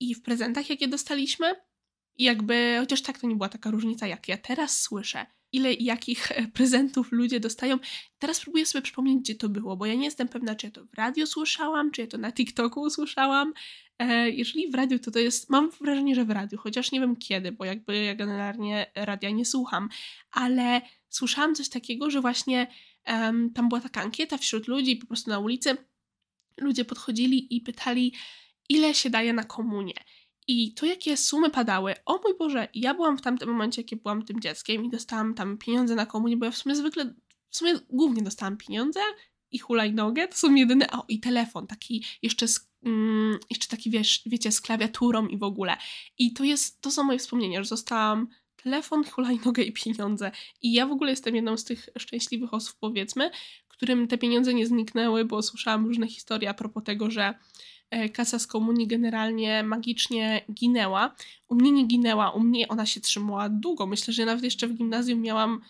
i 0.00 0.14
w 0.14 0.22
prezentach, 0.22 0.70
jakie 0.70 0.88
dostaliśmy. 0.88 1.54
I 2.16 2.24
jakby, 2.24 2.76
chociaż 2.80 3.02
tak 3.02 3.18
to 3.18 3.26
nie 3.26 3.36
była 3.36 3.48
taka 3.48 3.70
różnica, 3.70 4.06
jak 4.06 4.28
ja 4.28 4.36
teraz 4.36 4.80
słyszę, 4.80 5.26
ile 5.52 5.72
jakich 5.74 6.32
e, 6.32 6.48
prezentów 6.48 7.12
ludzie 7.12 7.40
dostają. 7.40 7.78
Teraz 8.18 8.40
próbuję 8.40 8.66
sobie 8.66 8.82
przypomnieć, 8.82 9.18
gdzie 9.18 9.34
to 9.34 9.48
było, 9.48 9.76
bo 9.76 9.86
ja 9.86 9.94
nie 9.94 10.04
jestem 10.04 10.28
pewna, 10.28 10.54
czy 10.54 10.66
ja 10.66 10.70
to 10.70 10.84
w 10.84 10.94
radio 10.94 11.26
słyszałam, 11.26 11.90
czy 11.90 12.00
ja 12.00 12.06
to 12.06 12.18
na 12.18 12.32
TikToku 12.32 12.80
usłyszałam. 12.80 13.52
E, 13.98 14.30
jeżeli 14.30 14.70
w 14.70 14.74
radiu, 14.74 14.98
to 14.98 15.10
to 15.10 15.18
jest, 15.18 15.50
mam 15.50 15.70
wrażenie, 15.70 16.14
że 16.14 16.24
w 16.24 16.30
radiu, 16.30 16.58
chociaż 16.58 16.92
nie 16.92 17.00
wiem 17.00 17.16
kiedy, 17.16 17.52
bo 17.52 17.64
jakby 17.64 17.96
ja 17.96 18.14
generalnie 18.14 18.92
radia 18.94 19.30
nie 19.30 19.44
słucham, 19.44 19.88
ale 20.30 20.80
słyszałam 21.08 21.54
coś 21.54 21.68
takiego, 21.68 22.10
że 22.10 22.20
właśnie 22.20 22.66
um, 23.06 23.52
tam 23.52 23.68
była 23.68 23.80
taka 23.80 24.02
ankieta 24.02 24.38
wśród 24.38 24.68
ludzi, 24.68 24.96
po 24.96 25.06
prostu 25.06 25.30
na 25.30 25.38
ulicy 25.38 25.76
ludzie 26.60 26.84
podchodzili 26.84 27.56
i 27.56 27.60
pytali, 27.60 28.14
ile 28.68 28.94
się 28.94 29.10
daje 29.10 29.32
na 29.32 29.44
komunię. 29.44 29.94
I 30.48 30.74
to, 30.74 30.86
jakie 30.86 31.16
sumy 31.16 31.50
padały, 31.50 31.94
o 32.06 32.20
mój 32.24 32.36
Boże, 32.38 32.68
ja 32.74 32.94
byłam 32.94 33.18
w 33.18 33.22
tamtym 33.22 33.48
momencie, 33.48 33.84
kiedy 33.84 34.02
byłam 34.02 34.24
tym 34.24 34.40
dzieckiem 34.40 34.84
i 34.84 34.90
dostałam 34.90 35.34
tam 35.34 35.58
pieniądze 35.58 35.94
na 35.94 36.06
komunię, 36.06 36.36
bo 36.36 36.44
ja 36.44 36.50
w 36.50 36.56
sumie 36.56 36.74
zwykle, 36.74 37.14
w 37.50 37.56
sumie 37.56 37.74
głównie 37.90 38.22
dostałam 38.22 38.56
pieniądze 38.56 39.00
i 39.50 39.58
hulajnogę, 39.58 40.28
to 40.28 40.36
są 40.36 40.54
jedyne, 40.54 40.90
o 40.90 41.04
i 41.08 41.20
telefon, 41.20 41.66
taki 41.66 42.04
jeszcze 42.22 42.48
z, 42.48 42.70
mm, 42.82 43.38
jeszcze 43.50 43.68
taki, 43.68 43.90
wiesz, 43.90 44.22
wiecie, 44.26 44.52
z 44.52 44.60
klawiaturą 44.60 45.26
i 45.26 45.38
w 45.38 45.42
ogóle. 45.42 45.76
I 46.18 46.32
to 46.32 46.44
jest, 46.44 46.80
to 46.80 46.90
są 46.90 47.04
moje 47.04 47.18
wspomnienia, 47.18 47.62
że 47.62 47.70
dostałam 47.70 48.28
telefon, 48.56 49.04
hulajnogę 49.04 49.62
i 49.62 49.72
pieniądze. 49.72 50.30
I 50.62 50.72
ja 50.72 50.86
w 50.86 50.92
ogóle 50.92 51.10
jestem 51.10 51.36
jedną 51.36 51.56
z 51.56 51.64
tych 51.64 51.88
szczęśliwych 51.98 52.54
osób, 52.54 52.76
powiedzmy, 52.80 53.30
którym 53.78 54.08
te 54.08 54.18
pieniądze 54.18 54.54
nie 54.54 54.66
zniknęły, 54.66 55.24
bo 55.24 55.42
słyszałam 55.42 55.86
różne 55.86 56.06
historie 56.06 56.50
a 56.50 56.54
propos 56.54 56.84
tego, 56.84 57.10
że 57.10 57.34
kasa 58.12 58.38
z 58.38 58.46
komunii 58.46 58.86
generalnie 58.86 59.62
magicznie 59.62 60.44
ginęła. 60.52 61.14
U 61.48 61.54
mnie 61.54 61.72
nie 61.72 61.86
ginęła, 61.86 62.30
u 62.30 62.40
mnie 62.40 62.68
ona 62.68 62.86
się 62.86 63.00
trzymała 63.00 63.48
długo. 63.48 63.86
Myślę, 63.86 64.14
że 64.14 64.24
nawet 64.24 64.44
jeszcze 64.44 64.68
w 64.68 64.74
gimnazjum 64.74 65.20
miałam 65.20 65.60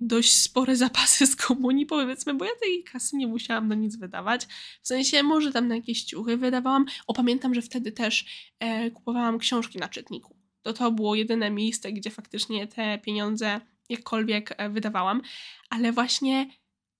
dość 0.00 0.32
spore 0.32 0.76
zapasy 0.86 1.26
z 1.26 1.36
komunii, 1.36 1.86
powiedzmy, 1.86 2.34
bo 2.34 2.44
ja 2.44 2.50
tej 2.62 2.84
kasy 2.84 3.16
nie 3.16 3.26
musiałam 3.26 3.68
na 3.68 3.74
nic 3.74 3.96
wydawać. 3.96 4.46
W 4.82 4.88
sensie, 4.88 5.22
może 5.22 5.52
tam 5.52 5.68
na 5.68 5.76
jakieś 5.76 6.04
ciuchy 6.04 6.36
wydawałam. 6.36 6.86
O, 7.06 7.14
pamiętam, 7.14 7.54
że 7.54 7.62
wtedy 7.62 7.92
też 7.92 8.26
e, 8.58 8.90
kupowałam 8.90 9.38
książki 9.38 9.78
na 9.78 9.88
czytniku. 9.88 10.36
To 10.62 10.72
to 10.72 10.92
było 10.92 11.14
jedyne 11.14 11.50
miejsce, 11.50 11.92
gdzie 11.92 12.10
faktycznie 12.10 12.66
te 12.66 12.98
pieniądze 12.98 13.60
jakkolwiek 13.88 14.54
e, 14.56 14.70
wydawałam. 14.70 15.22
Ale 15.70 15.92
właśnie 15.92 16.50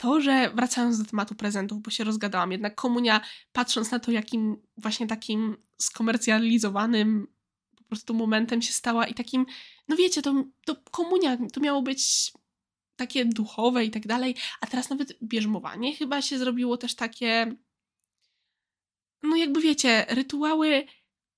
to, 0.04 0.20
że 0.20 0.50
wracając 0.54 0.98
do 0.98 1.04
tematu 1.04 1.34
prezentów, 1.34 1.82
bo 1.82 1.90
się 1.90 2.04
rozgadałam, 2.04 2.52
jednak 2.52 2.74
komunia, 2.74 3.20
patrząc 3.52 3.90
na 3.90 3.98
to, 3.98 4.10
jakim 4.10 4.56
właśnie 4.76 5.06
takim 5.06 5.56
skomercjalizowanym 5.78 7.26
po 7.76 7.84
prostu 7.84 8.14
momentem 8.14 8.62
się 8.62 8.72
stała 8.72 9.06
i 9.06 9.14
takim, 9.14 9.46
no 9.88 9.96
wiecie, 9.96 10.22
to, 10.22 10.44
to 10.66 10.76
komunia 10.90 11.38
to 11.52 11.60
miało 11.60 11.82
być 11.82 12.32
takie 12.96 13.24
duchowe 13.24 13.84
i 13.84 13.90
tak 13.90 14.06
dalej, 14.06 14.36
a 14.60 14.66
teraz 14.66 14.90
nawet 14.90 15.18
bierzmowanie 15.22 15.96
chyba 15.96 16.22
się 16.22 16.38
zrobiło 16.38 16.76
też 16.76 16.94
takie, 16.94 17.56
no 19.22 19.36
jakby 19.36 19.60
wiecie, 19.60 20.06
rytuały 20.08 20.86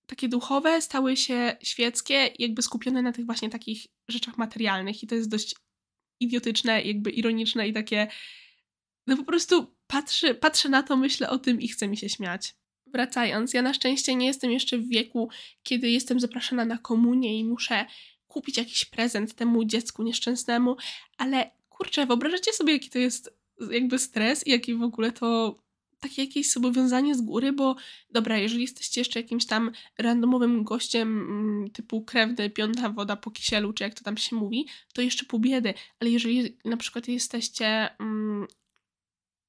takie 0.06 0.28
duchowe 0.28 0.82
stały 0.82 1.16
się 1.16 1.56
świeckie, 1.62 2.30
jakby 2.38 2.62
skupione 2.62 3.02
na 3.02 3.12
tych 3.12 3.26
właśnie 3.26 3.50
takich 3.50 3.86
rzeczach 4.08 4.38
materialnych 4.38 5.02
i 5.02 5.06
to 5.06 5.14
jest 5.14 5.28
dość 5.28 5.54
idiotyczne, 6.20 6.82
jakby 6.82 7.10
ironiczne 7.10 7.68
i 7.68 7.72
takie 7.72 8.08
no 9.06 9.16
po 9.16 9.24
prostu 9.24 9.66
patrzę, 9.86 10.34
patrzę 10.34 10.68
na 10.68 10.82
to, 10.82 10.96
myślę 10.96 11.30
o 11.30 11.38
tym 11.38 11.60
i 11.60 11.68
chce 11.68 11.88
mi 11.88 11.96
się 11.96 12.08
śmiać. 12.08 12.54
Wracając, 12.86 13.54
ja 13.54 13.62
na 13.62 13.74
szczęście 13.74 14.14
nie 14.14 14.26
jestem 14.26 14.50
jeszcze 14.50 14.78
w 14.78 14.88
wieku, 14.88 15.28
kiedy 15.62 15.90
jestem 15.90 16.20
zapraszana 16.20 16.64
na 16.64 16.78
komunię 16.78 17.38
i 17.38 17.44
muszę 17.44 17.86
kupić 18.28 18.56
jakiś 18.56 18.84
prezent 18.84 19.34
temu 19.34 19.64
dziecku 19.64 20.02
nieszczęsnemu, 20.02 20.76
ale 21.18 21.50
kurczę, 21.68 22.06
wyobrażacie 22.06 22.52
sobie, 22.52 22.72
jaki 22.72 22.90
to 22.90 22.98
jest 22.98 23.38
jakby 23.70 23.98
stres 23.98 24.46
i 24.46 24.50
jaki 24.50 24.74
w 24.74 24.82
ogóle 24.82 25.12
to 25.12 25.58
takie 26.00 26.24
jakieś 26.24 26.52
zobowiązanie 26.52 27.14
z 27.14 27.20
góry, 27.20 27.52
bo 27.52 27.76
dobra, 28.10 28.38
jeżeli 28.38 28.62
jesteście 28.62 29.00
jeszcze 29.00 29.20
jakimś 29.20 29.46
tam 29.46 29.70
randomowym 29.98 30.64
gościem 30.64 31.20
mm, 31.20 31.70
typu 31.70 32.02
krewny, 32.02 32.50
piąta 32.50 32.90
woda 32.90 33.16
po 33.16 33.30
kisielu, 33.30 33.72
czy 33.72 33.84
jak 33.84 33.94
to 33.94 34.04
tam 34.04 34.16
się 34.16 34.36
mówi, 34.36 34.66
to 34.92 35.02
jeszcze 35.02 35.24
pół 35.24 35.40
biedy, 35.40 35.74
ale 36.00 36.10
jeżeli 36.10 36.56
na 36.64 36.76
przykład 36.76 37.08
jesteście 37.08 37.98
mm, 38.00 38.46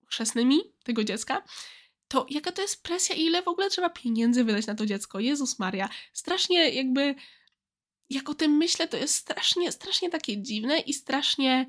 chrzestnymi 0.07 0.59
tego 0.83 1.03
dziecka, 1.03 1.43
to 2.07 2.25
jaka 2.29 2.51
to 2.51 2.61
jest 2.61 2.83
presja 2.83 3.15
i 3.15 3.21
ile 3.21 3.41
w 3.41 3.47
ogóle 3.47 3.69
trzeba 3.69 3.89
pieniędzy 3.89 4.43
wydać 4.43 4.67
na 4.67 4.75
to 4.75 4.85
dziecko? 4.85 5.19
Jezus 5.19 5.59
Maria. 5.59 5.89
Strasznie 6.13 6.69
jakby, 6.69 7.15
jak 8.09 8.29
o 8.29 8.33
tym 8.33 8.51
myślę, 8.51 8.87
to 8.87 8.97
jest 8.97 9.15
strasznie, 9.15 9.71
strasznie 9.71 10.09
takie 10.09 10.41
dziwne 10.41 10.79
i 10.79 10.93
strasznie 10.93 11.65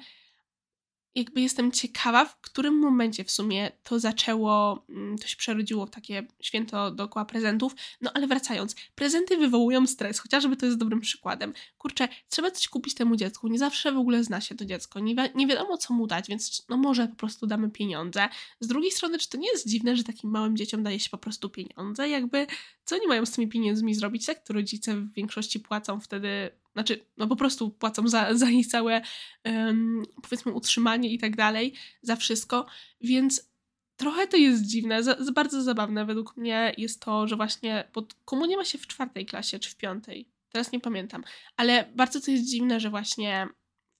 jakby 1.15 1.41
jestem 1.41 1.73
ciekawa, 1.73 2.25
w 2.25 2.41
którym 2.41 2.79
momencie 2.79 3.25
w 3.25 3.31
sumie 3.31 3.73
to 3.83 3.99
zaczęło, 3.99 4.85
mm, 4.89 5.19
to 5.19 5.27
się 5.27 5.37
przerodziło 5.37 5.87
w 5.87 5.91
takie 5.91 6.27
święto 6.41 6.91
dookoła 6.91 7.25
prezentów. 7.25 7.75
No 8.01 8.11
ale 8.15 8.27
wracając, 8.27 8.75
prezenty 8.95 9.37
wywołują 9.37 9.87
stres, 9.87 10.19
chociażby 10.19 10.57
to 10.57 10.67
jest 10.67 10.79
dobrym 10.79 11.01
przykładem. 11.01 11.53
Kurczę, 11.79 12.09
trzeba 12.29 12.51
coś 12.51 12.69
kupić 12.69 12.95
temu 12.95 13.17
dziecku, 13.17 13.49
nie 13.49 13.59
zawsze 13.59 13.93
w 13.93 13.99
ogóle 13.99 14.25
zna 14.25 14.41
się 14.41 14.55
to 14.55 14.65
dziecko, 14.65 15.01
nie, 15.01 15.15
wi 15.15 15.23
nie 15.35 15.47
wiadomo 15.47 15.79
co 15.79 15.95
mu 15.95 16.07
dać, 16.07 16.29
więc 16.29 16.67
no 16.69 16.77
może 16.77 17.09
po 17.09 17.17
prostu 17.17 17.47
damy 17.47 17.71
pieniądze. 17.71 18.29
Z 18.61 18.67
drugiej 18.67 18.91
strony, 18.91 19.19
czy 19.19 19.29
to 19.29 19.39
nie 19.39 19.49
jest 19.49 19.69
dziwne, 19.69 19.97
że 19.97 20.05
takim 20.05 20.31
małym 20.31 20.57
dzieciom 20.57 20.83
daje 20.83 21.01
się 21.01 21.11
po 21.11 21.19
prostu 21.19 21.51
pieniądze? 21.51 22.09
Jakby, 22.09 22.47
co 22.85 22.97
oni 22.97 23.07
mają 23.07 23.27
z 23.27 23.31
tymi 23.31 23.49
pieniędzmi 23.49 23.95
zrobić? 23.95 24.27
Tak, 24.27 24.45
to 24.45 24.53
rodzice 24.53 24.97
w 24.97 25.13
większości 25.13 25.61
płacą 25.61 26.01
wtedy 26.01 26.51
znaczy, 26.73 27.07
no 27.17 27.27
po 27.27 27.37
prostu 27.37 27.71
płacą 27.71 28.09
za, 28.09 28.35
za 28.35 28.51
ich 28.51 28.67
całe, 28.67 29.03
um, 29.45 30.03
powiedzmy, 30.23 30.53
utrzymanie 30.53 31.13
i 31.13 31.19
tak 31.19 31.37
dalej, 31.37 31.75
za 32.03 32.17
wszystko, 32.17 32.67
więc 33.01 33.51
trochę 33.97 34.27
to 34.27 34.37
jest 34.37 34.63
dziwne, 34.63 35.03
za, 35.03 35.17
za 35.25 35.33
bardzo 35.33 35.63
zabawne. 35.63 36.05
Według 36.05 36.37
mnie 36.37 36.75
jest 36.79 37.03
to, 37.03 37.29
że 37.29 37.37
właśnie, 37.37 37.89
bo 37.95 38.07
komunie 38.25 38.57
ma 38.57 38.65
się 38.65 38.79
w 38.79 38.87
czwartej 38.87 39.27
klasie, 39.27 39.59
czy 39.59 39.71
w 39.71 39.77
piątej, 39.77 40.29
teraz 40.53 40.73
nie 40.73 40.81
pamiętam, 40.81 41.25
ale 41.57 41.93
bardzo 41.95 42.21
to 42.21 42.31
jest 42.31 42.45
dziwne, 42.45 42.81
że 42.81 42.91
właśnie 42.91 43.49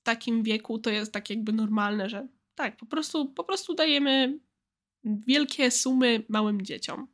w 0.01 0.03
takim 0.03 0.43
wieku 0.43 0.79
to 0.79 0.91
jest 0.91 1.13
tak 1.13 1.31
jakby 1.31 1.53
normalne, 1.53 2.09
że 2.09 2.29
tak, 2.55 2.77
po 2.77 2.87
prostu, 2.87 3.33
po 3.33 3.45
prostu 3.45 3.75
dajemy 3.75 4.39
wielkie 5.05 5.71
sumy 5.71 6.25
małym 6.29 6.63
dzieciom. 6.63 7.09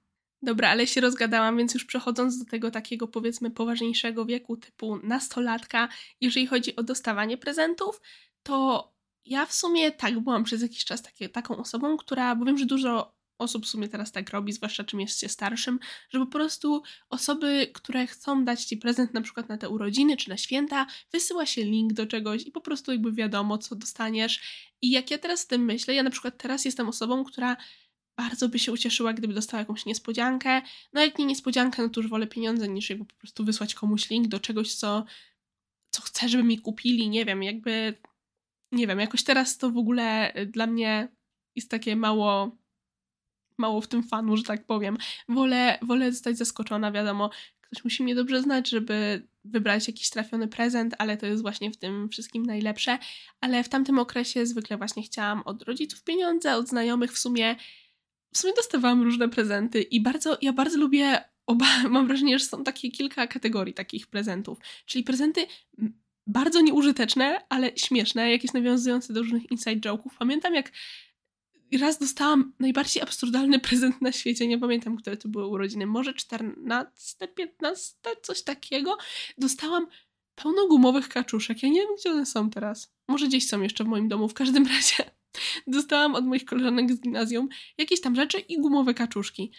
Dobra, 0.45 0.69
ale 0.71 0.87
się 0.87 1.01
rozgadałam, 1.01 1.57
więc 1.57 1.75
już 1.75 1.85
przechodząc 1.85 2.39
do 2.39 2.45
tego 2.45 2.71
takiego 2.71 3.09
powiedzmy 3.09 3.51
poważniejszego 3.51 4.25
wieku 4.25 4.57
typu 4.57 4.97
nastolatka, 5.03 5.89
jeżeli 6.21 6.47
chodzi 6.47 6.77
o 6.77 6.83
dostawanie 6.83 7.39
prezentów, 7.39 8.01
to 8.43 8.93
ja 9.25 9.47
w 9.47 9.55
sumie 9.55 9.93
tak 9.93 10.21
byłam 10.21 10.45
przez 10.45 10.63
jakiś 10.63 10.85
czas 10.85 11.03
takie, 11.03 11.29
taką 11.29 11.57
osobą, 11.57 11.97
która, 11.97 12.37
bo 12.37 12.45
wiem, 12.45 12.59
że 12.59 12.67
dużo 12.67 13.15
osób 13.39 13.67
w 13.67 13.69
sumie 13.69 13.89
teraz 13.89 14.13
tak 14.13 14.31
robi, 14.31 14.53
zwłaszcza 14.53 14.85
czym 14.85 15.01
jest 15.01 15.21
się 15.21 15.29
starszym, 15.29 15.79
że 16.11 16.19
po 16.19 16.27
prostu 16.27 16.83
osoby, 17.11 17.71
które 17.75 18.07
chcą 18.07 18.45
dać 18.45 18.65
ci 18.65 18.77
prezent 18.77 19.15
na 19.15 19.21
przykład 19.21 19.49
na 19.49 19.59
te 19.59 19.69
urodziny 19.69 20.17
czy 20.17 20.29
na 20.29 20.37
święta, 20.37 20.87
wysyła 21.13 21.47
się 21.47 21.65
link 21.65 21.93
do 21.93 22.07
czegoś 22.07 22.47
i 22.47 22.53
po 22.53 22.61
prostu 22.61 22.93
jakby 22.93 23.13
wiadomo, 23.13 23.59
co 23.59 23.77
dostaniesz. 23.77 24.41
I 24.83 24.91
jak 24.91 25.11
ja 25.11 25.19
teraz 25.19 25.41
z 25.41 25.47
tym 25.47 25.65
myślę, 25.65 25.95
ja 25.95 26.03
na 26.03 26.11
przykład 26.11 26.39
teraz 26.39 26.65
jestem 26.65 26.89
osobą, 26.89 27.25
która 27.25 27.57
bardzo 28.17 28.49
by 28.49 28.59
się 28.59 28.73
ucieszyła, 28.73 29.13
gdyby 29.13 29.35
dostała 29.35 29.61
jakąś 29.61 29.87
niespodziankę. 29.87 30.63
No 30.93 31.01
jak 31.01 31.19
nie 31.19 31.25
niespodziankę, 31.25 31.83
no 31.83 31.89
to 31.89 32.01
już 32.01 32.11
wolę 32.11 32.27
pieniądze 32.27 32.69
niż 32.69 32.91
jakby 32.91 33.05
po 33.05 33.15
prostu 33.15 33.45
wysłać 33.45 33.75
komuś 33.75 34.11
link 34.11 34.29
do 34.29 34.41
czegoś, 34.41 34.75
co, 34.75 35.05
co 35.91 36.03
chcę, 36.03 36.29
żeby 36.29 36.45
mi 36.45 36.59
kupili. 36.59 37.09
Nie 37.09 37.25
wiem, 37.25 37.43
jakby 37.43 37.95
nie 38.73 38.87
wiem, 38.87 39.01
jakoś 39.01 39.25
teraz 39.25 39.59
to 39.59 39.71
w 39.71 39.79
ogóle 39.79 40.35
y, 40.37 40.47
dla 40.47 40.67
mnie 40.67 41.09
jest 41.57 41.71
takie 41.71 41.97
mało 41.97 42.57
mało 43.59 43.81
w 43.81 43.89
tym 43.89 44.03
fanu, 44.03 44.37
że 44.37 44.43
tak 44.43 44.67
powiem. 44.67 44.97
Wolę, 45.29 45.79
wolę 45.83 46.13
zostać 46.13 46.39
zaskoczona, 46.39 46.93
wiadomo, 46.93 47.31
ktoś 47.61 47.85
musi 47.85 48.03
mnie 48.03 48.15
dobrze 48.15 48.43
znać, 48.43 48.69
żeby 48.69 49.27
wybrać 49.45 49.89
jakiś 49.89 50.11
trafiony 50.11 50.49
prezent, 50.49 50.95
ale 50.99 51.17
to 51.17 51.27
jest 51.27 51.43
właśnie 51.43 51.71
w 51.71 51.77
tym 51.77 52.09
wszystkim 52.09 52.47
najlepsze. 52.47 52.99
Ale 53.41 53.65
w 53.65 53.69
tamtym 53.69 53.99
okresie 53.99 54.47
zwykle 54.47 54.77
właśnie 54.77 55.03
chciałam 55.03 55.43
od 55.43 55.63
rodziców 55.63 56.03
pieniądze, 56.03 56.57
od 56.57 56.69
znajomych 56.69 57.13
w 57.13 57.19
sumie 57.19 57.57
w 58.35 58.39
sumie 58.39 58.53
dostawałam 58.57 59.03
różne 59.03 59.29
prezenty 59.29 59.83
i 59.83 60.01
bardzo, 60.01 60.39
ja 60.43 60.53
bardzo 60.53 60.79
lubię 60.79 61.25
oba, 61.47 61.67
mam 61.91 62.07
wrażenie, 62.07 62.39
że 62.39 62.45
są 62.45 62.65
takie 62.65 62.91
kilka 62.91 63.27
kategorii 63.27 63.75
takich 63.75 64.07
prezentów, 64.07 64.59
czyli 64.87 65.05
prezenty 65.05 65.47
bardzo 66.27 66.61
nieużyteczne, 66.61 67.45
ale 67.49 67.77
śmieszne, 67.77 68.31
jakieś 68.31 68.53
nawiązujące 68.53 69.13
do 69.13 69.21
różnych 69.21 69.51
inside 69.51 69.91
joke'ów. 69.91 70.11
Pamiętam 70.19 70.55
jak 70.55 70.73
raz 71.81 71.99
dostałam 71.99 72.53
najbardziej 72.61 73.03
absurdalny 73.03 73.61
prezent 73.69 74.03
na 74.03 74.13
świecie, 74.13 74.47
nie 74.47 74.59
pamiętam, 74.59 74.97
które 74.97 75.17
to 75.17 75.29
były 75.29 75.47
urodziny, 75.47 75.87
może 75.87 76.15
14, 76.15 77.29
15, 77.29 77.95
coś 78.23 78.43
takiego. 78.43 78.97
Dostałam 79.39 79.87
pełno 80.35 80.69
gumowych 80.69 81.09
kaczuszek. 81.09 81.63
Ja 81.63 81.69
nie 81.69 81.81
wiem, 81.81 81.97
gdzie 81.99 82.11
one 82.11 82.27
są 82.27 82.51
teraz. 82.51 82.95
Może 83.09 83.27
gdzieś 83.27 83.49
są 83.49 83.63
jeszcze 83.63 83.85
w 83.85 83.87
moim 83.87 84.09
domu. 84.09 84.29
W 84.29 84.35
każdym 84.35 84.67
razie 84.77 85.11
Dostałam 85.67 86.15
od 86.15 86.27
moich 86.27 86.45
koleżanek 86.45 86.93
z 86.93 87.01
gimnazjum 87.01 87.49
jakieś 87.79 88.01
tam 88.01 88.17
rzeczy 88.17 88.39
i 88.39 88.61
gumowe 88.61 88.95
kaczuszki. 88.95 89.53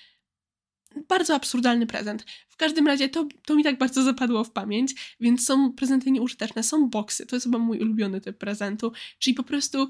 Bardzo 1.08 1.36
absurdalny 1.36 1.88
prezent. 1.88 2.26
W 2.50 2.58
każdym 2.58 2.88
razie 2.88 3.10
to, 3.10 3.28
to 3.46 3.56
mi 3.56 3.64
tak 3.64 3.78
bardzo 3.78 4.04
zapadło 4.04 4.44
w 4.44 4.52
pamięć, 4.52 5.16
więc 5.20 5.46
są 5.46 5.74
prezenty 5.74 6.12
nieużyteczne, 6.12 6.64
są 6.64 6.90
boksy. 6.90 7.26
To 7.26 7.36
jest 7.36 7.46
chyba 7.46 7.58
mój 7.58 7.80
ulubiony 7.80 8.22
typ 8.22 8.38
prezentu, 8.38 8.92
czyli 9.20 9.34
po 9.34 9.44
prostu 9.44 9.90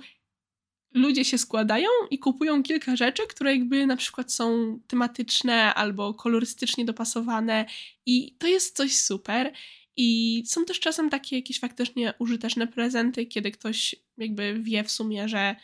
ludzie 0.94 1.26
się 1.26 1.38
składają 1.38 1.90
i 2.12 2.20
kupują 2.20 2.64
kilka 2.64 2.96
rzeczy, 2.96 3.24
które 3.30 3.56
jakby 3.56 3.88
na 3.88 3.96
przykład 3.96 4.34
są 4.34 4.80
tematyczne 4.88 5.74
albo 5.74 6.14
kolorystycznie 6.14 6.86
dopasowane 6.86 7.66
i 8.06 8.36
to 8.38 8.48
jest 8.48 8.78
coś 8.78 8.98
super. 8.98 9.54
I 9.98 10.44
są 10.46 10.66
też 10.66 10.80
czasem 10.80 11.10
takie 11.10 11.36
jakieś 11.36 11.60
faktycznie 11.60 12.14
użyteczne 12.20 12.68
prezenty, 12.68 13.26
kiedy 13.26 13.52
ktoś 13.52 13.96
jakby 14.18 14.60
wie 14.62 14.84
w 14.84 14.92
sumie, 14.92 15.30
że 15.30 15.56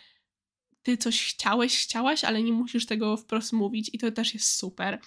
ty 0.84 0.98
coś 0.98 1.34
chciałeś, 1.34 1.84
chciałaś, 1.84 2.24
ale 2.24 2.44
nie 2.44 2.54
musisz 2.54 2.86
tego 2.86 3.18
wprost 3.18 3.54
mówić 3.54 3.90
i 3.94 3.98
to 3.98 4.12
też 4.12 4.34
jest 4.34 4.52
super. 4.52 5.00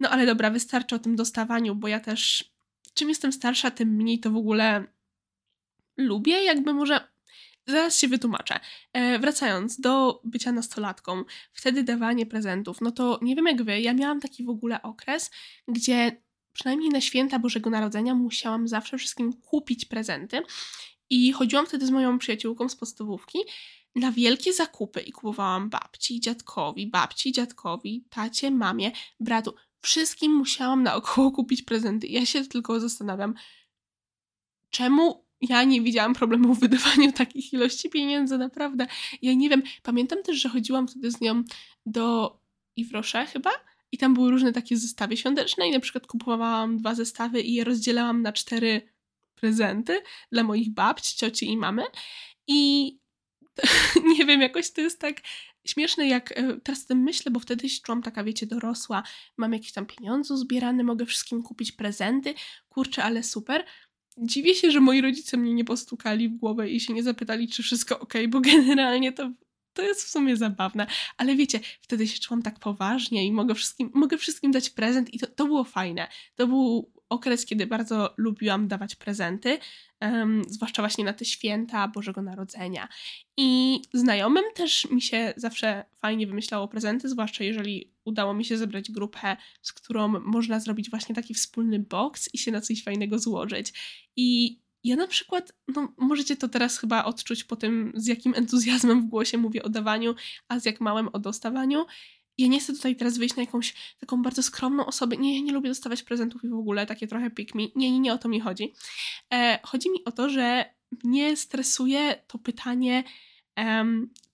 No 0.00 0.10
ale 0.10 0.26
dobra, 0.26 0.50
wystarczy 0.50 0.94
o 0.94 0.98
tym 0.98 1.16
dostawaniu, 1.16 1.74
bo 1.74 1.88
ja 1.88 2.00
też 2.00 2.52
czym 2.94 3.08
jestem 3.08 3.32
starsza, 3.32 3.70
tym 3.70 3.88
mniej 3.88 4.20
to 4.20 4.30
w 4.30 4.36
ogóle 4.36 4.84
lubię, 5.96 6.44
jakby 6.44 6.72
może 6.74 7.08
Zaraz 7.68 7.98
się 7.98 8.08
wytłumaczę. 8.08 8.60
E, 8.92 9.18
wracając 9.18 9.80
do 9.80 10.20
bycia 10.24 10.52
nastolatką, 10.52 11.24
wtedy 11.52 11.82
dawanie 11.82 12.26
prezentów, 12.26 12.80
no 12.80 12.90
to 12.90 13.18
nie 13.22 13.36
wiem 13.36 13.46
jak 13.46 13.62
wy, 13.62 13.80
ja 13.80 13.94
miałam 13.94 14.20
taki 14.20 14.44
w 14.44 14.48
ogóle 14.48 14.82
okres, 14.82 15.30
gdzie 15.68 16.22
przynajmniej 16.52 16.90
na 16.90 17.00
święta 17.00 17.38
Bożego 17.38 17.70
Narodzenia 17.70 18.14
musiałam 18.14 18.68
zawsze 18.68 18.98
wszystkim 18.98 19.32
kupić 19.32 19.84
prezenty 19.84 20.42
i 21.10 21.32
chodziłam 21.32 21.66
wtedy 21.66 21.86
z 21.86 21.90
moją 21.90 22.18
przyjaciółką 22.18 22.68
z 22.68 22.76
podstawówki 22.76 23.38
na 23.96 24.12
wielkie 24.12 24.52
zakupy 24.52 25.00
i 25.00 25.12
kupowałam 25.12 25.70
babci, 25.70 26.20
dziadkowi, 26.20 26.86
babci, 26.86 27.32
dziadkowi, 27.32 28.04
tacie, 28.10 28.50
mamie, 28.50 28.92
bratu. 29.20 29.54
Wszystkim 29.80 30.32
musiałam 30.32 30.82
naokoło 30.82 31.30
kupić 31.30 31.62
prezenty. 31.62 32.06
Ja 32.06 32.26
się 32.26 32.44
tylko 32.44 32.80
zastanawiam, 32.80 33.34
czemu 34.70 35.26
ja 35.40 35.64
nie 35.64 35.80
widziałam 35.82 36.14
problemu 36.14 36.54
w 36.54 36.60
wydawaniu 36.60 37.12
takich 37.12 37.52
ilości 37.52 37.90
pieniędzy, 37.90 38.38
naprawdę. 38.38 38.86
Ja 39.22 39.34
nie 39.34 39.48
wiem. 39.48 39.62
Pamiętam 39.82 40.22
też, 40.22 40.36
że 40.36 40.48
chodziłam 40.48 40.88
wtedy 40.88 41.10
z 41.10 41.20
nią 41.20 41.44
do 41.86 42.36
Iwrosza 42.76 43.26
chyba 43.26 43.50
i 43.92 43.98
tam 43.98 44.14
były 44.14 44.30
różne 44.30 44.52
takie 44.52 44.76
zestawy 44.76 45.16
świąteczne 45.16 45.68
i 45.68 45.72
na 45.72 45.80
przykład 45.80 46.06
kupowałam 46.06 46.78
dwa 46.78 46.94
zestawy 46.94 47.40
i 47.40 47.54
je 47.54 47.64
rozdzielałam 47.64 48.22
na 48.22 48.32
cztery 48.32 48.92
prezenty 49.34 50.02
dla 50.32 50.42
moich 50.42 50.74
babci, 50.74 51.16
cioci 51.16 51.46
i 51.46 51.56
mamy. 51.56 51.82
I 52.46 52.92
nie 54.18 54.24
wiem, 54.26 54.40
jakoś 54.40 54.70
to 54.70 54.80
jest 54.80 55.00
tak 55.00 55.20
śmieszne, 55.66 56.08
jak 56.08 56.38
e, 56.38 56.60
teraz 56.60 56.84
o 56.84 56.88
tym 56.88 57.02
myślę, 57.02 57.32
bo 57.32 57.40
wtedy 57.40 57.68
się 57.68 57.80
czułam 57.82 58.02
taka, 58.02 58.24
wiecie, 58.24 58.46
dorosła, 58.46 59.02
mam 59.36 59.52
jakieś 59.52 59.72
tam 59.72 59.86
pieniądze 59.86 60.36
zbierane, 60.36 60.84
mogę 60.84 61.06
wszystkim 61.06 61.42
kupić 61.42 61.72
prezenty, 61.72 62.34
kurczę, 62.68 63.04
ale 63.04 63.22
super. 63.22 63.64
Dziwię 64.18 64.54
się, 64.54 64.70
że 64.70 64.80
moi 64.80 65.00
rodzice 65.00 65.36
mnie 65.36 65.54
nie 65.54 65.64
postukali 65.64 66.28
w 66.28 66.36
głowę 66.36 66.70
i 66.70 66.80
się 66.80 66.92
nie 66.92 67.02
zapytali, 67.02 67.48
czy 67.48 67.62
wszystko 67.62 68.00
ok, 68.00 68.14
bo 68.28 68.40
generalnie 68.52 69.12
to, 69.12 69.30
to 69.72 69.82
jest 69.82 70.04
w 70.04 70.10
sumie 70.10 70.36
zabawne. 70.36 70.86
Ale 71.16 71.36
wiecie, 71.36 71.60
wtedy 71.80 72.08
się 72.08 72.20
czułam 72.20 72.42
tak 72.42 72.58
poważnie 72.58 73.26
i 73.26 73.32
mogę 73.32 73.54
wszystkim, 73.54 73.90
mogę 73.94 74.18
wszystkim 74.18 74.50
dać 74.50 74.70
prezent 74.70 75.14
i 75.14 75.18
to, 75.18 75.26
to 75.26 75.46
było 75.46 75.64
fajne. 75.64 76.08
To 76.34 76.46
był 76.46 76.92
okres, 77.08 77.46
kiedy 77.46 77.66
bardzo 77.66 78.14
lubiłam 78.16 78.68
dawać 78.68 78.94
prezenty, 78.94 79.58
um, 80.00 80.42
zwłaszcza 80.48 80.82
właśnie 80.82 81.04
na 81.04 81.12
te 81.12 81.24
święta 81.24 81.88
Bożego 81.88 82.22
Narodzenia. 82.22 82.88
I 83.36 83.80
znajomym 83.94 84.44
też 84.54 84.90
mi 84.90 85.02
się 85.02 85.34
zawsze 85.36 85.84
fajnie 85.94 86.26
wymyślało 86.26 86.68
prezenty, 86.68 87.08
zwłaszcza 87.08 87.44
jeżeli 87.44 87.92
udało 88.04 88.34
mi 88.34 88.44
się 88.44 88.58
zebrać 88.58 88.90
grupę, 88.90 89.36
z 89.62 89.72
którą 89.72 90.08
można 90.08 90.60
zrobić 90.60 90.90
właśnie 90.90 91.14
taki 91.14 91.34
wspólny 91.34 91.78
box 91.78 92.34
i 92.34 92.38
się 92.38 92.52
na 92.52 92.60
coś 92.60 92.82
fajnego 92.82 93.18
złożyć. 93.18 93.72
I 94.16 94.58
ja 94.84 94.96
na 94.96 95.06
przykład, 95.06 95.52
no 95.68 95.94
możecie 95.96 96.36
to 96.36 96.48
teraz 96.48 96.78
chyba 96.78 97.04
odczuć 97.04 97.44
po 97.44 97.56
tym, 97.56 97.92
z 97.94 98.06
jakim 98.06 98.34
entuzjazmem 98.34 99.02
w 99.02 99.06
głosie 99.06 99.38
mówię 99.38 99.62
o 99.62 99.68
dawaniu, 99.68 100.14
a 100.48 100.60
z 100.60 100.64
jak 100.64 100.80
małym 100.80 101.08
o 101.12 101.18
dostawaniu 101.18 101.86
ja 102.38 102.46
nie 102.46 102.60
chcę 102.60 102.72
tutaj 102.72 102.96
teraz 102.96 103.18
wyjść 103.18 103.36
na 103.36 103.42
jakąś 103.42 103.74
taką 104.00 104.22
bardzo 104.22 104.42
skromną 104.42 104.86
osobę. 104.86 105.16
Nie, 105.16 105.36
ja 105.36 105.42
nie 105.42 105.52
lubię 105.52 105.68
dostawać 105.68 106.02
prezentów 106.02 106.44
i 106.44 106.48
w 106.48 106.54
ogóle 106.54 106.86
takie 106.86 107.06
trochę 107.06 107.30
pick 107.30 107.54
me. 107.54 107.62
Nie, 107.62 107.90
nie, 107.90 108.00
nie 108.00 108.12
o 108.12 108.18
to 108.18 108.28
mi 108.28 108.40
chodzi. 108.40 108.74
E, 109.34 109.58
chodzi 109.62 109.90
mi 109.90 110.04
o 110.04 110.12
to, 110.12 110.30
że 110.30 110.64
mnie 111.04 111.36
stresuje 111.36 112.22
to 112.26 112.38
pytanie, 112.38 113.04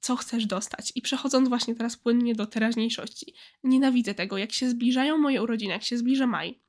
co 0.01 0.17
chcesz 0.17 0.47
dostać. 0.47 0.93
I 0.95 1.03
przechodząc 1.03 1.49
właśnie 1.49 1.75
teraz 1.75 1.97
płynnie 1.97 2.35
do 2.35 2.47
teraźniejszości. 2.47 3.35
Nienawidzę 3.65 4.15
tego. 4.15 4.39
Jak 4.39 4.53
się 4.53 4.71
zbliżają 4.71 5.19
moje 5.19 5.43
urodziny, 5.43 5.73
jak 5.73 5.83
się 5.83 5.99
zbliża 5.99 6.27
maj, 6.27 6.61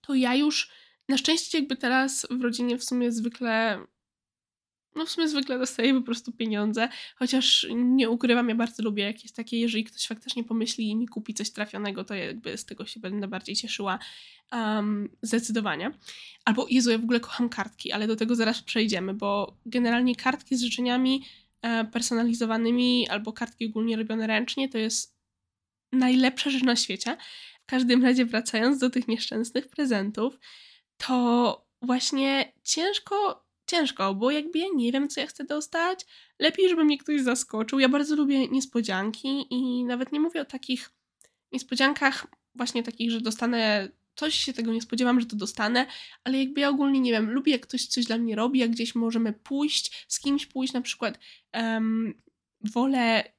to 0.00 0.14
ja 0.14 0.34
już 0.34 0.70
na 1.08 1.18
szczęście 1.18 1.58
jakby 1.58 1.76
teraz 1.76 2.26
w 2.30 2.40
rodzinie 2.40 2.78
w 2.78 2.84
sumie 2.84 3.12
zwykle 3.12 3.86
no 4.96 5.06
w 5.06 5.10
sumie 5.10 5.28
zwykle 5.28 5.58
dostaję 5.58 5.94
po 5.94 6.02
prostu 6.02 6.32
pieniądze, 6.32 6.88
chociaż 7.16 7.66
nie 7.74 8.10
ukrywam, 8.10 8.48
ja 8.48 8.54
bardzo 8.54 8.82
lubię 8.82 9.04
jakieś 9.04 9.32
takie, 9.32 9.60
jeżeli 9.60 9.84
ktoś 9.84 10.06
faktycznie 10.06 10.44
pomyśli 10.44 10.90
i 10.90 10.96
mi 10.96 11.08
kupi 11.08 11.34
coś 11.34 11.50
trafionego, 11.50 12.04
to 12.04 12.14
jakby 12.14 12.58
z 12.58 12.64
tego 12.64 12.86
się 12.86 13.00
będę 13.00 13.28
bardziej 13.28 13.56
cieszyła 13.56 13.98
um, 14.52 15.08
zdecydowanie. 15.22 15.90
Albo, 16.44 16.66
Jezu, 16.70 16.90
ja 16.90 16.98
w 16.98 17.04
ogóle 17.04 17.20
kocham 17.20 17.48
kartki, 17.48 17.92
ale 17.92 18.06
do 18.06 18.16
tego 18.16 18.34
zaraz 18.34 18.62
przejdziemy, 18.62 19.14
bo 19.14 19.56
generalnie 19.66 20.16
kartki 20.16 20.56
z 20.56 20.62
życzeniami 20.62 21.24
e, 21.62 21.84
personalizowanymi 21.84 23.08
albo 23.08 23.32
kartki 23.32 23.66
ogólnie 23.66 23.96
robione 23.96 24.26
ręcznie 24.26 24.68
to 24.68 24.78
jest 24.78 25.16
najlepsza 25.92 26.50
rzecz 26.50 26.62
na 26.62 26.76
świecie. 26.76 27.16
W 27.62 27.66
każdym 27.66 28.04
razie 28.04 28.26
wracając 28.26 28.78
do 28.78 28.90
tych 28.90 29.08
nieszczęsnych 29.08 29.68
prezentów, 29.68 30.38
to 30.96 31.66
właśnie 31.82 32.52
ciężko 32.62 33.45
ciężko, 33.66 34.14
bo 34.14 34.30
jakby 34.30 34.58
ja 34.58 34.66
nie 34.76 34.92
wiem, 34.92 35.08
co 35.08 35.20
ja 35.20 35.26
chcę 35.26 35.44
dostać. 35.44 36.06
Lepiej, 36.38 36.68
żeby 36.68 36.84
mnie 36.84 36.98
ktoś 36.98 37.22
zaskoczył. 37.22 37.78
Ja 37.78 37.88
bardzo 37.88 38.16
lubię 38.16 38.48
niespodzianki 38.48 39.46
i 39.50 39.84
nawet 39.84 40.12
nie 40.12 40.20
mówię 40.20 40.40
o 40.40 40.44
takich 40.44 40.90
niespodziankach 41.52 42.26
właśnie 42.54 42.82
takich, 42.82 43.10
że 43.10 43.20
dostanę 43.20 43.88
coś, 44.16 44.34
się 44.34 44.52
tego 44.52 44.72
nie 44.72 44.82
spodziewam, 44.82 45.20
że 45.20 45.26
to 45.26 45.36
dostanę, 45.36 45.86
ale 46.24 46.38
jakby 46.38 46.60
ja 46.60 46.68
ogólnie 46.68 47.00
nie 47.00 47.12
wiem, 47.12 47.30
lubię 47.30 47.52
jak 47.52 47.60
ktoś 47.60 47.86
coś 47.86 48.04
dla 48.04 48.18
mnie 48.18 48.36
robi, 48.36 48.58
jak 48.58 48.70
gdzieś 48.70 48.94
możemy 48.94 49.32
pójść, 49.32 50.06
z 50.08 50.20
kimś 50.20 50.46
pójść, 50.46 50.72
na 50.72 50.80
przykład 50.80 51.18
um, 51.54 52.22
wolę 52.60 53.35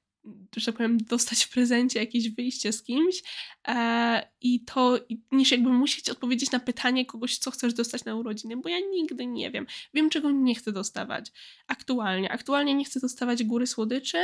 że 0.55 0.73
powiem, 0.73 0.97
dostać 0.97 1.43
w 1.43 1.49
prezencie 1.49 1.99
jakieś 1.99 2.29
wyjście 2.29 2.73
z 2.73 2.83
kimś 2.83 3.23
e, 3.67 4.31
i 4.41 4.65
to, 4.65 4.99
niż 5.31 5.51
jakby 5.51 5.69
musieć 5.69 6.09
odpowiedzieć 6.09 6.51
na 6.51 6.59
pytanie 6.59 7.05
kogoś, 7.05 7.37
co 7.37 7.51
chcesz 7.51 7.73
dostać 7.73 8.05
na 8.05 8.15
urodziny, 8.15 8.57
bo 8.57 8.69
ja 8.69 8.79
nigdy 8.79 9.25
nie 9.25 9.51
wiem. 9.51 9.67
Wiem, 9.93 10.09
czego 10.09 10.31
nie 10.31 10.55
chcę 10.55 10.71
dostawać 10.71 11.31
aktualnie. 11.67 12.31
Aktualnie 12.31 12.73
nie 12.73 12.85
chcę 12.85 12.99
dostawać 12.99 13.43
góry 13.43 13.67
słodyczy 13.67 14.17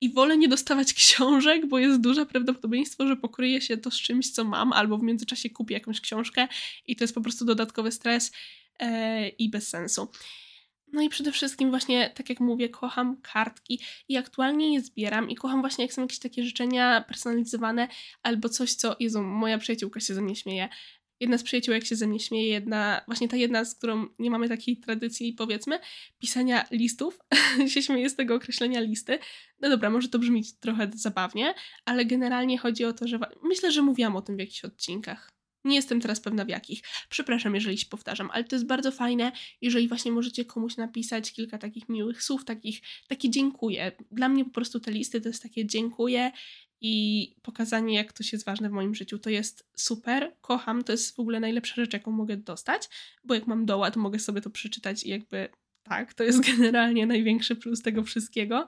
i 0.00 0.12
wolę 0.12 0.36
nie 0.36 0.48
dostawać 0.48 0.94
książek, 0.94 1.66
bo 1.66 1.78
jest 1.78 2.00
duże 2.00 2.26
prawdopodobieństwo, 2.26 3.06
że 3.06 3.16
pokryje 3.16 3.60
się 3.60 3.76
to 3.76 3.90
z 3.90 3.96
czymś, 3.96 4.30
co 4.30 4.44
mam, 4.44 4.72
albo 4.72 4.98
w 4.98 5.02
międzyczasie 5.02 5.50
kupię 5.50 5.74
jakąś 5.74 6.00
książkę 6.00 6.48
i 6.86 6.96
to 6.96 7.04
jest 7.04 7.14
po 7.14 7.20
prostu 7.20 7.44
dodatkowy 7.44 7.92
stres 7.92 8.32
e, 8.78 9.28
i 9.28 9.50
bez 9.50 9.68
sensu. 9.68 10.08
No 10.92 11.02
i 11.02 11.08
przede 11.08 11.32
wszystkim 11.32 11.70
właśnie, 11.70 12.10
tak 12.14 12.28
jak 12.28 12.40
mówię, 12.40 12.68
kocham 12.68 13.16
kartki 13.22 13.80
i 14.08 14.16
aktualnie 14.16 14.74
je 14.74 14.80
zbieram 14.80 15.30
i 15.30 15.34
kocham 15.34 15.60
właśnie, 15.60 15.84
jak 15.84 15.92
są 15.92 16.02
jakieś 16.02 16.18
takie 16.18 16.44
życzenia 16.44 17.04
personalizowane 17.08 17.88
albo 18.22 18.48
coś, 18.48 18.74
co, 18.74 18.96
Jezu, 19.00 19.22
moja 19.22 19.58
przyjaciółka 19.58 20.00
się 20.00 20.14
ze 20.14 20.22
mnie 20.22 20.36
śmieje. 20.36 20.68
Jedna 21.20 21.38
z 21.38 21.42
przyjaciółek 21.42 21.84
się 21.84 21.96
ze 21.96 22.06
mnie 22.06 22.20
śmieje, 22.20 22.48
jedna, 22.48 23.00
właśnie 23.06 23.28
ta 23.28 23.36
jedna, 23.36 23.64
z 23.64 23.74
którą 23.74 24.06
nie 24.18 24.30
mamy 24.30 24.48
takiej 24.48 24.76
tradycji, 24.76 25.32
powiedzmy, 25.32 25.78
pisania 26.18 26.64
listów, 26.70 27.18
się 27.72 27.82
śmieje 27.82 28.10
z 28.10 28.16
tego 28.16 28.34
określenia 28.34 28.80
listy. 28.80 29.18
No 29.60 29.68
dobra, 29.68 29.90
może 29.90 30.08
to 30.08 30.18
brzmi 30.18 30.44
trochę 30.60 30.90
zabawnie, 30.94 31.54
ale 31.84 32.04
generalnie 32.04 32.58
chodzi 32.58 32.84
o 32.84 32.92
to, 32.92 33.08
że 33.08 33.18
myślę, 33.42 33.72
że 33.72 33.82
mówiłam 33.82 34.16
o 34.16 34.22
tym 34.22 34.36
w 34.36 34.38
jakichś 34.38 34.64
odcinkach 34.64 35.39
nie 35.64 35.76
jestem 35.76 36.00
teraz 36.00 36.20
pewna 36.20 36.44
w 36.44 36.48
jakich. 36.48 36.82
Przepraszam, 37.08 37.54
jeżeli 37.54 37.78
się 37.78 37.86
powtarzam, 37.86 38.30
ale 38.32 38.44
to 38.44 38.56
jest 38.56 38.66
bardzo 38.66 38.92
fajne, 38.92 39.32
jeżeli 39.60 39.88
właśnie 39.88 40.12
możecie 40.12 40.44
komuś 40.44 40.76
napisać 40.76 41.32
kilka 41.32 41.58
takich 41.58 41.88
miłych 41.88 42.22
słów, 42.22 42.44
takich, 42.44 42.80
takie 43.08 43.30
dziękuję. 43.30 43.92
Dla 44.10 44.28
mnie 44.28 44.44
po 44.44 44.50
prostu 44.50 44.80
te 44.80 44.90
listy 44.90 45.20
to 45.20 45.28
jest 45.28 45.42
takie 45.42 45.66
dziękuję 45.66 46.32
i 46.80 47.34
pokazanie, 47.42 47.94
jak 47.94 48.12
to 48.12 48.24
jest 48.32 48.44
ważne 48.44 48.68
w 48.68 48.72
moim 48.72 48.94
życiu. 48.94 49.18
To 49.18 49.30
jest 49.30 49.68
super, 49.76 50.36
kocham, 50.40 50.84
to 50.84 50.92
jest 50.92 51.16
w 51.16 51.20
ogóle 51.20 51.40
najlepsza 51.40 51.74
rzecz, 51.74 51.92
jaką 51.92 52.10
mogę 52.10 52.36
dostać, 52.36 52.88
bo 53.24 53.34
jak 53.34 53.46
mam 53.46 53.66
doła, 53.66 53.90
to 53.90 54.00
mogę 54.00 54.18
sobie 54.18 54.40
to 54.40 54.50
przeczytać 54.50 55.04
i 55.04 55.08
jakby 55.08 55.48
tak, 55.82 56.14
to 56.14 56.24
jest 56.24 56.40
generalnie 56.50 57.06
największy 57.06 57.56
plus 57.56 57.82
tego 57.82 58.02
wszystkiego. 58.02 58.66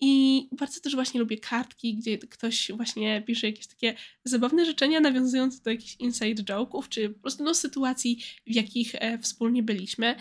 I 0.00 0.48
bardzo 0.52 0.80
też 0.80 0.94
właśnie 0.94 1.20
lubię 1.20 1.38
kartki, 1.38 1.94
gdzie 1.94 2.18
ktoś 2.18 2.72
właśnie 2.72 3.22
pisze 3.26 3.46
jakieś 3.46 3.66
takie 3.66 3.94
zabawne 4.24 4.66
życzenia 4.66 5.00
nawiązujące 5.00 5.62
do 5.62 5.70
jakichś 5.70 5.96
inside 5.98 6.42
joke'ów, 6.42 6.88
czy 6.88 7.10
po 7.10 7.20
prostu 7.20 7.44
no, 7.44 7.54
sytuacji, 7.54 8.24
w 8.46 8.54
jakich 8.54 8.94
e, 8.94 9.18
wspólnie 9.18 9.62
byliśmy. 9.62 10.16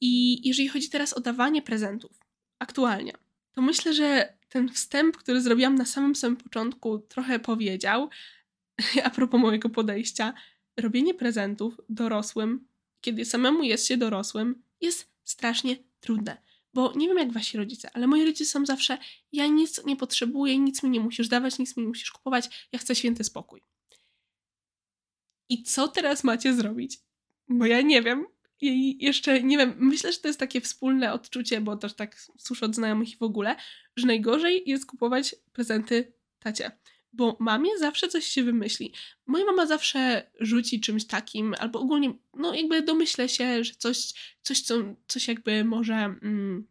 I 0.00 0.40
jeżeli 0.48 0.68
chodzi 0.68 0.88
teraz 0.88 1.12
o 1.12 1.20
dawanie 1.20 1.62
prezentów, 1.62 2.20
aktualnie, 2.58 3.12
to 3.52 3.62
myślę, 3.62 3.92
że 3.92 4.34
ten 4.48 4.68
wstęp, 4.68 5.16
który 5.16 5.40
zrobiłam 5.40 5.74
na 5.74 5.84
samym 5.84 6.14
samym 6.14 6.36
początku, 6.36 6.98
trochę 6.98 7.38
powiedział, 7.38 8.10
a 9.04 9.10
propos 9.10 9.40
mojego 9.40 9.68
podejścia, 9.68 10.34
robienie 10.76 11.14
prezentów 11.14 11.80
dorosłym, 11.88 12.66
kiedy 13.00 13.24
samemu 13.24 13.62
jest 13.62 13.86
się 13.86 13.96
dorosłym, 13.96 14.62
jest 14.80 15.10
strasznie 15.24 15.76
trudne. 16.00 16.36
Bo 16.74 16.92
nie 16.96 17.08
wiem 17.08 17.18
jak 17.18 17.32
wasi 17.32 17.58
rodzice, 17.58 17.90
ale 17.92 18.06
moi 18.06 18.24
rodzice 18.24 18.44
są 18.44 18.66
zawsze, 18.66 18.98
ja 19.32 19.46
nic 19.46 19.84
nie 19.84 19.96
potrzebuję, 19.96 20.58
nic 20.58 20.82
mi 20.82 20.90
nie 20.90 21.00
musisz 21.00 21.28
dawać, 21.28 21.58
nic 21.58 21.76
mi 21.76 21.82
nie 21.82 21.88
musisz 21.88 22.10
kupować, 22.10 22.68
ja 22.72 22.78
chcę 22.78 22.94
święty 22.94 23.24
spokój. 23.24 23.62
I 25.48 25.62
co 25.62 25.88
teraz 25.88 26.24
macie 26.24 26.54
zrobić? 26.54 26.98
Bo 27.48 27.66
ja 27.66 27.80
nie 27.80 28.02
wiem. 28.02 28.26
I 28.60 29.04
jeszcze, 29.04 29.42
nie 29.42 29.58
wiem, 29.58 29.74
myślę, 29.78 30.12
że 30.12 30.18
to 30.18 30.28
jest 30.28 30.40
takie 30.40 30.60
wspólne 30.60 31.12
odczucie, 31.12 31.60
bo 31.60 31.76
też 31.76 31.94
tak 31.94 32.16
słyszę 32.38 32.66
od 32.66 32.74
znajomych 32.74 33.12
i 33.12 33.16
w 33.16 33.22
ogóle, 33.22 33.56
że 33.96 34.06
najgorzej 34.06 34.62
jest 34.66 34.86
kupować 34.86 35.36
prezenty 35.52 36.12
tacie. 36.38 36.70
Bo 37.16 37.36
mamie 37.40 37.78
zawsze 37.78 38.08
coś 38.08 38.24
się 38.24 38.42
wymyśli. 38.42 38.92
Moja 39.26 39.44
mama 39.44 39.66
zawsze 39.66 40.30
rzuci 40.40 40.80
czymś 40.80 41.06
takim, 41.06 41.54
albo 41.58 41.80
ogólnie, 41.80 42.14
no 42.34 42.54
jakby 42.54 42.82
domyślę 42.82 43.28
się, 43.28 43.64
że 43.64 43.72
coś, 43.74 44.12
coś, 44.42 44.60
co, 44.60 44.74
coś 45.06 45.28
jakby 45.28 45.64
może... 45.64 45.94
Mm, 45.94 46.66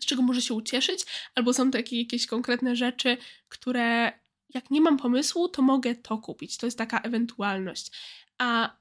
z 0.00 0.06
czego 0.06 0.22
może 0.22 0.42
się 0.42 0.54
ucieszyć, 0.54 1.04
albo 1.34 1.52
są 1.52 1.70
takie 1.70 1.98
jakieś 1.98 2.26
konkretne 2.26 2.76
rzeczy, 2.76 3.16
które 3.48 4.12
jak 4.54 4.70
nie 4.70 4.80
mam 4.80 4.96
pomysłu, 4.96 5.48
to 5.48 5.62
mogę 5.62 5.94
to 5.94 6.18
kupić. 6.18 6.56
To 6.56 6.66
jest 6.66 6.78
taka 6.78 7.00
ewentualność. 7.00 7.92
A 8.38 8.76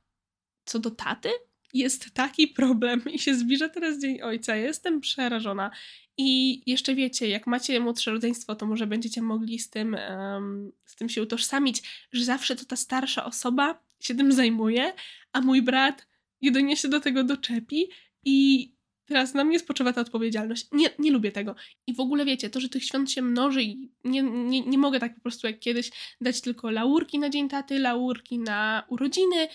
co 0.65 0.79
do 0.79 0.91
taty, 0.91 1.29
jest 1.73 2.11
taki 2.13 2.47
problem 2.47 3.01
i 3.13 3.19
się 3.19 3.35
zbliża 3.35 3.69
teraz 3.69 3.99
Dzień 3.99 4.21
Ojca. 4.21 4.55
Jestem 4.55 5.01
przerażona. 5.01 5.71
I 6.17 6.61
jeszcze 6.65 6.95
wiecie, 6.95 7.29
jak 7.29 7.47
macie 7.47 7.79
młodsze 7.79 8.11
rodzeństwo, 8.11 8.55
to 8.55 8.65
może 8.65 8.87
będziecie 8.87 9.21
mogli 9.21 9.59
z 9.59 9.69
tym, 9.69 9.97
um, 10.09 10.71
z 10.85 10.95
tym 10.95 11.09
się 11.09 11.21
utożsamić, 11.21 12.07
że 12.11 12.23
zawsze 12.23 12.55
to 12.55 12.65
ta 12.65 12.75
starsza 12.75 13.25
osoba 13.25 13.83
się 13.99 14.15
tym 14.15 14.31
zajmuje, 14.31 14.93
a 15.33 15.41
mój 15.41 15.61
brat 15.61 16.07
jedynie 16.41 16.77
się 16.77 16.87
do 16.87 16.99
tego 16.99 17.23
doczepi 17.23 17.89
i 18.25 18.69
teraz 19.05 19.33
na 19.33 19.43
mnie 19.43 19.59
spoczywa 19.59 19.93
ta 19.93 20.01
odpowiedzialność. 20.01 20.67
Nie, 20.71 20.89
nie 20.99 21.11
lubię 21.11 21.31
tego. 21.31 21.55
I 21.87 21.93
w 21.93 21.99
ogóle 21.99 22.25
wiecie, 22.25 22.49
to, 22.49 22.59
że 22.59 22.69
tych 22.69 22.85
świąt 22.85 23.11
się 23.11 23.21
mnoży 23.21 23.63
i 23.63 23.91
nie, 24.03 24.23
nie, 24.23 24.61
nie 24.61 24.77
mogę 24.77 24.99
tak 24.99 25.15
po 25.15 25.21
prostu 25.21 25.47
jak 25.47 25.59
kiedyś 25.59 25.91
dać 26.21 26.41
tylko 26.41 26.71
laurki 26.71 27.19
na 27.19 27.29
dzień 27.29 27.49
taty, 27.49 27.79
laurki 27.79 28.39
na 28.39 28.83
urodziny 28.87 29.47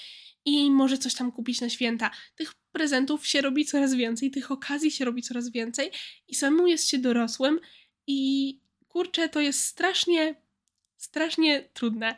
i 0.45 0.71
może 0.71 0.99
coś 0.99 1.15
tam 1.15 1.33
kupić 1.33 1.61
na 1.61 1.69
święta. 1.69 2.11
Tych 2.37 2.55
prezentów 2.73 3.27
się 3.27 3.41
robi 3.41 3.65
coraz 3.65 3.95
więcej, 3.95 4.31
tych 4.31 4.51
okazji 4.51 4.91
się 4.91 5.05
robi 5.05 5.23
coraz 5.23 5.51
więcej 5.51 5.91
i 6.29 6.35
samemu 6.35 6.67
jest 6.67 6.89
się 6.89 6.99
dorosłym 6.99 7.61
i 8.07 8.61
kurczę, 8.89 9.29
to 9.29 9.41
jest 9.41 9.65
strasznie, 9.65 10.35
strasznie 10.97 11.69
trudne. 11.73 12.17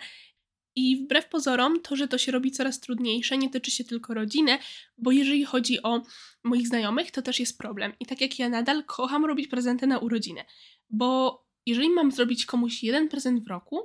I 0.79 0.97
wbrew 0.97 1.29
pozorom, 1.29 1.81
to, 1.81 1.97
że 1.97 2.09
to 2.09 2.19
się 2.19 2.33
robi 2.33 2.51
coraz 2.51 2.81
trudniejsze, 2.81 3.39
nie 3.39 3.51
tyczy 3.51 3.71
się 3.71 3.85
tylko 3.85 4.15
rodziny, 4.15 4.59
bo 4.99 5.13
jeżeli 5.13 5.45
chodzi 5.45 5.83
o 5.83 6.03
moich 6.45 6.69
znajomych, 6.69 7.11
to 7.11 7.23
też 7.23 7.41
jest 7.41 7.59
problem. 7.59 7.93
I 8.01 8.07
tak 8.07 8.21
jak 8.21 8.39
ja 8.39 8.49
nadal 8.49 8.85
kocham 8.85 9.25
robić 9.25 9.49
prezenty 9.49 9.87
na 9.87 9.99
urodziny, 9.99 10.45
bo 10.91 11.41
jeżeli 11.67 11.91
mam 11.91 12.13
zrobić 12.13 12.47
komuś 12.47 12.83
jeden 12.83 13.09
prezent 13.09 13.45
w 13.45 13.49
roku, 13.49 13.81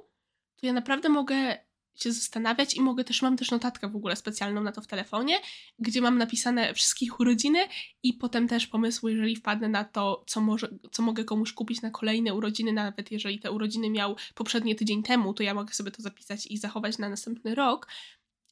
to 0.55 0.67
ja 0.67 0.73
naprawdę 0.73 1.09
mogę 1.09 1.57
się 1.95 2.11
zastanawiać 2.11 2.73
i 2.73 2.81
mogę 2.81 3.03
też, 3.03 3.21
mam 3.21 3.37
też 3.37 3.51
notatkę 3.51 3.89
w 3.89 3.95
ogóle 3.95 4.15
specjalną 4.15 4.63
na 4.63 4.71
to 4.71 4.81
w 4.81 4.87
telefonie, 4.87 5.39
gdzie 5.79 6.01
mam 6.01 6.17
napisane 6.17 6.73
wszystkich 6.73 7.19
urodziny 7.19 7.59
i 8.03 8.13
potem 8.13 8.47
też 8.47 8.67
pomysły, 8.67 9.11
jeżeli 9.11 9.35
wpadnę 9.35 9.69
na 9.69 9.83
to, 9.83 10.23
co, 10.27 10.41
może, 10.41 10.67
co 10.91 11.03
mogę 11.03 11.23
komuś 11.23 11.53
kupić 11.53 11.81
na 11.81 11.91
kolejne 11.91 12.33
urodziny, 12.33 12.73
nawet 12.73 13.11
jeżeli 13.11 13.39
te 13.39 13.51
urodziny 13.51 13.89
miał 13.89 14.15
poprzedni 14.35 14.75
tydzień 14.75 15.03
temu, 15.03 15.33
to 15.33 15.43
ja 15.43 15.53
mogę 15.53 15.73
sobie 15.73 15.91
to 15.91 16.01
zapisać 16.01 16.47
i 16.47 16.57
zachować 16.57 16.97
na 16.97 17.09
następny 17.09 17.55
rok, 17.55 17.87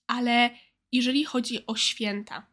ale 0.08 0.50
jeżeli 0.92 1.26
chodzi 1.26 1.66
o 1.68 1.76
święta, 1.76 2.51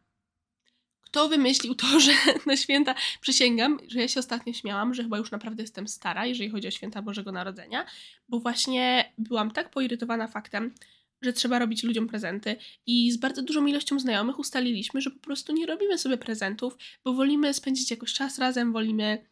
kto 1.11 1.29
wymyślił 1.29 1.75
to, 1.75 1.99
że 2.05 2.11
na 2.45 2.57
święta 2.57 2.95
przysięgam, 3.21 3.79
że 3.87 3.99
ja 3.99 4.07
się 4.07 4.19
ostatnio 4.19 4.53
śmiałam, 4.53 4.93
że 4.93 5.03
chyba 5.03 5.17
już 5.17 5.31
naprawdę 5.31 5.63
jestem 5.63 5.87
stara, 5.87 6.25
jeżeli 6.25 6.49
chodzi 6.49 6.67
o 6.67 6.71
święta 6.71 7.01
Bożego 7.01 7.31
Narodzenia, 7.31 7.85
bo 8.27 8.39
właśnie 8.39 9.13
byłam 9.17 9.51
tak 9.51 9.69
poirytowana 9.69 10.27
faktem, 10.27 10.73
że 11.21 11.33
trzeba 11.33 11.59
robić 11.59 11.83
ludziom 11.83 12.07
prezenty 12.07 12.55
i 12.85 13.11
z 13.11 13.17
bardzo 13.17 13.41
dużą 13.41 13.65
ilością 13.65 13.99
znajomych 13.99 14.39
ustaliliśmy, 14.39 15.01
że 15.01 15.11
po 15.11 15.19
prostu 15.19 15.53
nie 15.53 15.65
robimy 15.65 15.97
sobie 15.97 16.17
prezentów, 16.17 16.77
bo 17.03 17.13
wolimy 17.13 17.53
spędzić 17.53 17.91
jakoś 17.91 18.13
czas 18.13 18.39
razem, 18.39 18.73
wolimy 18.73 19.25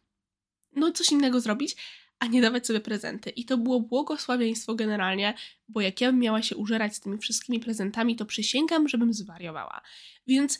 no 0.75 0.91
coś 0.91 1.11
innego 1.11 1.41
zrobić, 1.41 1.75
a 2.19 2.27
nie 2.27 2.41
dawać 2.41 2.67
sobie 2.67 2.79
prezenty. 2.79 3.29
I 3.29 3.45
to 3.45 3.57
było 3.57 3.79
błogosławieństwo 3.79 4.75
generalnie, 4.75 5.33
bo 5.67 5.81
jak 5.81 6.01
ja 6.01 6.11
bym 6.11 6.19
miała 6.19 6.41
się 6.41 6.55
użerać 6.55 6.95
z 6.95 6.99
tymi 6.99 7.17
wszystkimi 7.17 7.59
prezentami, 7.59 8.15
to 8.15 8.25
przysięgam, 8.25 8.87
żebym 8.87 9.13
zwariowała. 9.13 9.81
Więc 10.27 10.59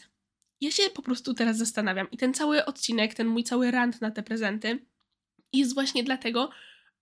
ja 0.61 0.71
się 0.71 0.83
po 0.89 1.01
prostu 1.01 1.33
teraz 1.33 1.57
zastanawiam 1.57 2.11
i 2.11 2.17
ten 2.17 2.33
cały 2.33 2.65
odcinek, 2.65 3.13
ten 3.13 3.27
mój 3.27 3.43
cały 3.43 3.71
rant 3.71 4.01
na 4.01 4.11
te 4.11 4.23
prezenty 4.23 4.85
jest 5.53 5.73
właśnie 5.73 6.03
dlatego, 6.03 6.49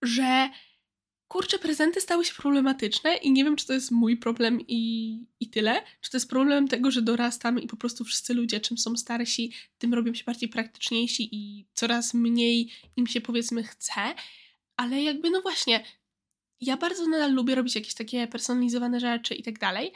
że 0.02 0.50
kurczę, 1.28 1.58
prezenty 1.58 2.00
stały 2.00 2.24
się 2.24 2.34
problematyczne 2.34 3.16
i 3.16 3.32
nie 3.32 3.44
wiem, 3.44 3.56
czy 3.56 3.66
to 3.66 3.72
jest 3.72 3.90
mój 3.90 4.16
problem 4.16 4.60
i, 4.68 5.20
i 5.40 5.50
tyle, 5.50 5.82
czy 6.00 6.10
to 6.10 6.16
jest 6.16 6.30
problem 6.30 6.68
tego, 6.68 6.90
że 6.90 7.02
dorastam 7.02 7.58
i 7.58 7.66
po 7.66 7.76
prostu 7.76 8.04
wszyscy 8.04 8.34
ludzie, 8.34 8.60
czym 8.60 8.78
są 8.78 8.96
starsi, 8.96 9.52
tym 9.78 9.94
robią 9.94 10.14
się 10.14 10.24
bardziej 10.24 10.48
praktyczniejsi 10.48 11.28
i 11.32 11.66
coraz 11.74 12.14
mniej 12.14 12.70
im 12.96 13.06
się 13.06 13.20
powiedzmy 13.20 13.62
chce, 13.62 14.14
ale 14.76 15.02
jakby 15.02 15.30
no 15.30 15.42
właśnie, 15.42 15.84
ja 16.60 16.76
bardzo 16.76 17.08
nadal 17.08 17.32
lubię 17.32 17.54
robić 17.54 17.74
jakieś 17.74 17.94
takie 17.94 18.26
personalizowane 18.26 19.00
rzeczy 19.00 19.34
i 19.34 19.42
tak 19.42 19.58
dalej, 19.58 19.92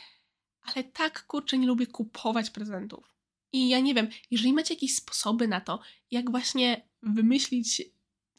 ale 0.62 0.84
tak 0.84 1.26
kurczę 1.26 1.58
nie 1.58 1.66
lubię 1.66 1.86
kupować 1.86 2.50
prezentów. 2.50 3.19
I 3.52 3.68
ja 3.68 3.80
nie 3.80 3.94
wiem, 3.94 4.08
jeżeli 4.30 4.52
macie 4.52 4.74
jakieś 4.74 4.94
sposoby 4.94 5.48
na 5.48 5.60
to, 5.60 5.80
jak 6.10 6.30
właśnie 6.30 6.88
wymyślić, 7.02 7.82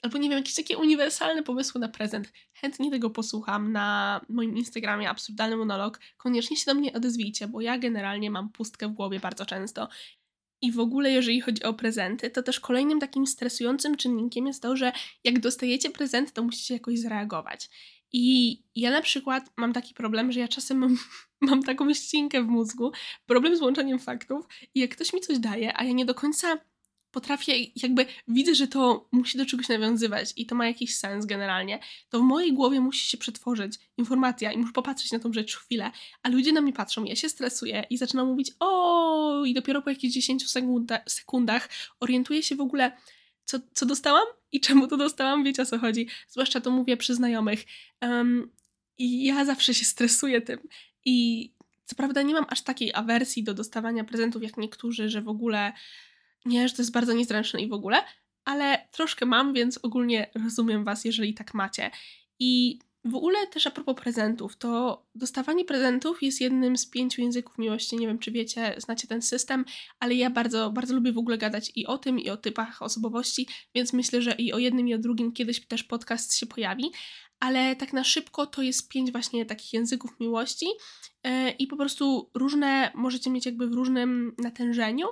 albo 0.01 0.17
nie 0.17 0.29
wiem, 0.29 0.37
jakieś 0.37 0.55
takie 0.55 0.77
uniwersalne 0.77 1.43
pomysły 1.43 1.81
na 1.81 1.87
prezent, 1.87 2.33
chętnie 2.53 2.91
tego 2.91 3.09
posłucham 3.09 3.71
na 3.71 4.21
moim 4.29 4.57
Instagramie 4.57 5.09
Absurdalny 5.09 5.57
Monolog. 5.57 5.99
Koniecznie 6.17 6.57
się 6.57 6.65
do 6.65 6.73
mnie 6.73 6.93
odezwijcie, 6.93 7.47
bo 7.47 7.61
ja 7.61 7.77
generalnie 7.77 8.31
mam 8.31 8.49
pustkę 8.49 8.87
w 8.87 8.91
głowie 8.91 9.19
bardzo 9.19 9.45
często. 9.45 9.87
I 10.61 10.71
w 10.71 10.79
ogóle, 10.79 11.11
jeżeli 11.11 11.41
chodzi 11.41 11.63
o 11.63 11.73
prezenty, 11.73 12.29
to 12.29 12.43
też 12.43 12.59
kolejnym 12.59 12.99
takim 12.99 13.27
stresującym 13.27 13.97
czynnikiem 13.97 14.47
jest 14.47 14.61
to, 14.61 14.75
że 14.75 14.91
jak 15.23 15.39
dostajecie 15.39 15.89
prezent, 15.89 16.33
to 16.33 16.43
musicie 16.43 16.73
jakoś 16.73 16.99
zareagować. 16.99 17.69
I 18.13 18.57
ja 18.75 18.91
na 18.91 19.01
przykład 19.01 19.51
mam 19.57 19.73
taki 19.73 19.93
problem, 19.93 20.31
że 20.31 20.39
ja 20.39 20.47
czasem 20.47 20.77
mam, 20.77 20.97
mam 21.49 21.63
taką 21.63 21.93
ścinkę 21.93 22.43
w 22.43 22.47
mózgu, 22.47 22.91
problem 23.25 23.57
z 23.57 23.61
łączeniem 23.61 23.99
faktów 23.99 24.45
i 24.75 24.79
jak 24.79 24.91
ktoś 24.91 25.13
mi 25.13 25.21
coś 25.21 25.39
daje, 25.39 25.77
a 25.77 25.83
ja 25.83 25.91
nie 25.91 26.05
do 26.05 26.15
końca 26.15 26.57
potrafię, 27.11 27.53
jakby 27.75 28.05
widzę, 28.27 28.55
że 28.55 28.67
to 28.67 29.07
musi 29.11 29.37
do 29.37 29.45
czegoś 29.45 29.69
nawiązywać 29.69 30.33
i 30.35 30.45
to 30.45 30.55
ma 30.55 30.67
jakiś 30.67 30.97
sens 30.97 31.25
generalnie, 31.25 31.79
to 32.09 32.19
w 32.19 32.21
mojej 32.21 32.53
głowie 32.53 32.81
musi 32.81 33.09
się 33.09 33.17
przetworzyć 33.17 33.79
informacja 33.97 34.51
i 34.51 34.57
muszę 34.57 34.73
popatrzeć 34.73 35.11
na 35.11 35.19
tą 35.19 35.33
rzecz 35.33 35.57
chwilę, 35.57 35.91
a 36.23 36.29
ludzie 36.29 36.51
na 36.51 36.61
mnie 36.61 36.73
patrzą, 36.73 37.03
ja 37.03 37.15
się 37.15 37.29
stresuję 37.29 37.83
i 37.89 37.97
zaczynam 37.97 38.27
mówić 38.27 38.51
o! 38.59 39.45
I 39.45 39.53
dopiero 39.53 39.81
po 39.81 39.89
jakichś 39.89 40.13
10 40.13 40.51
sekunda, 40.51 40.99
sekundach 41.07 41.69
orientuję 41.99 42.43
się 42.43 42.55
w 42.55 42.61
ogóle, 42.61 42.97
co, 43.45 43.57
co 43.73 43.85
dostałam 43.85 44.25
i 44.51 44.59
czemu 44.59 44.87
to 44.87 44.97
dostałam, 44.97 45.43
wiecie 45.43 45.61
o 45.61 45.65
co 45.65 45.79
chodzi. 45.79 46.07
Zwłaszcza 46.27 46.61
to 46.61 46.71
mówię 46.71 46.97
przy 46.97 47.15
znajomych. 47.15 47.65
Um, 48.01 48.51
I 48.97 49.23
ja 49.23 49.45
zawsze 49.45 49.73
się 49.73 49.85
stresuję 49.85 50.41
tym. 50.41 50.59
I 51.05 51.49
co 51.85 51.95
prawda 51.95 52.21
nie 52.21 52.33
mam 52.33 52.45
aż 52.49 52.61
takiej 52.61 52.93
awersji 52.93 53.43
do 53.43 53.53
dostawania 53.53 54.03
prezentów 54.03 54.43
jak 54.43 54.57
niektórzy, 54.57 55.09
że 55.09 55.21
w 55.21 55.29
ogóle 55.29 55.73
nie, 56.45 56.67
że 56.67 56.75
to 56.75 56.81
jest 56.81 56.91
bardzo 56.91 57.13
niezręczne 57.13 57.61
i 57.61 57.67
w 57.67 57.73
ogóle, 57.73 58.03
ale 58.45 58.87
troszkę 58.91 59.25
mam, 59.25 59.53
więc 59.53 59.79
ogólnie 59.83 60.29
rozumiem 60.43 60.83
Was, 60.83 61.05
jeżeli 61.05 61.33
tak 61.33 61.53
macie. 61.53 61.91
I 62.39 62.79
w 63.05 63.15
ogóle 63.15 63.47
też 63.47 63.67
a 63.67 63.71
propos 63.71 63.95
prezentów, 63.95 64.57
to 64.57 65.03
dostawanie 65.15 65.65
prezentów 65.65 66.23
jest 66.23 66.41
jednym 66.41 66.77
z 66.77 66.85
pięciu 66.85 67.21
języków 67.21 67.57
miłości. 67.57 67.97
Nie 67.97 68.07
wiem, 68.07 68.19
czy 68.19 68.31
wiecie, 68.31 68.75
znacie 68.77 69.07
ten 69.07 69.21
system, 69.21 69.65
ale 69.99 70.15
ja 70.15 70.29
bardzo, 70.29 70.71
bardzo 70.71 70.95
lubię 70.95 71.11
w 71.11 71.17
ogóle 71.17 71.37
gadać 71.37 71.71
i 71.75 71.85
o 71.85 71.97
tym, 71.97 72.19
i 72.19 72.29
o 72.29 72.37
typach 72.37 72.81
osobowości, 72.81 73.47
więc 73.75 73.93
myślę, 73.93 74.21
że 74.21 74.31
i 74.31 74.53
o 74.53 74.57
jednym, 74.57 74.87
i 74.87 74.93
o 74.93 74.97
drugim 74.97 75.31
kiedyś 75.31 75.67
też 75.67 75.83
podcast 75.83 76.35
się 76.37 76.45
pojawi. 76.45 76.91
Ale 77.39 77.75
tak 77.75 77.93
na 77.93 78.03
szybko 78.03 78.45
to 78.45 78.61
jest 78.61 78.89
pięć 78.89 79.11
właśnie 79.11 79.45
takich 79.45 79.73
języków 79.73 80.19
miłości 80.19 80.65
yy, 81.23 81.51
i 81.51 81.67
po 81.67 81.77
prostu 81.77 82.29
różne 82.33 82.91
możecie 82.95 83.29
mieć 83.29 83.45
jakby 83.45 83.67
w 83.67 83.73
różnym 83.73 84.35
natężeniu 84.37 85.07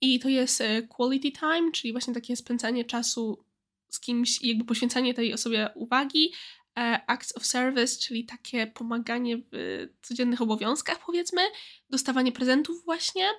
i 0.00 0.20
to 0.20 0.28
jest 0.28 0.60
e, 0.60 0.82
quality 0.82 1.32
time, 1.32 1.72
czyli 1.72 1.92
właśnie 1.92 2.14
takie 2.14 2.36
spędzanie 2.36 2.84
czasu 2.84 3.44
z 3.88 4.00
kimś 4.00 4.42
jakby 4.42 4.64
poświęcanie 4.64 5.14
tej 5.14 5.34
osobie 5.34 5.68
uwagi, 5.74 6.32
E, 6.61 6.61
acts 7.06 7.36
of 7.36 7.46
service, 7.46 7.98
czyli 7.98 8.24
takie 8.24 8.66
pomaganie 8.66 9.38
w 9.52 9.86
codziennych 10.02 10.42
obowiązkach, 10.42 10.98
powiedzmy, 11.06 11.42
dostawanie 11.90 12.32
prezentów 12.32 12.84
właśnie, 12.84 13.30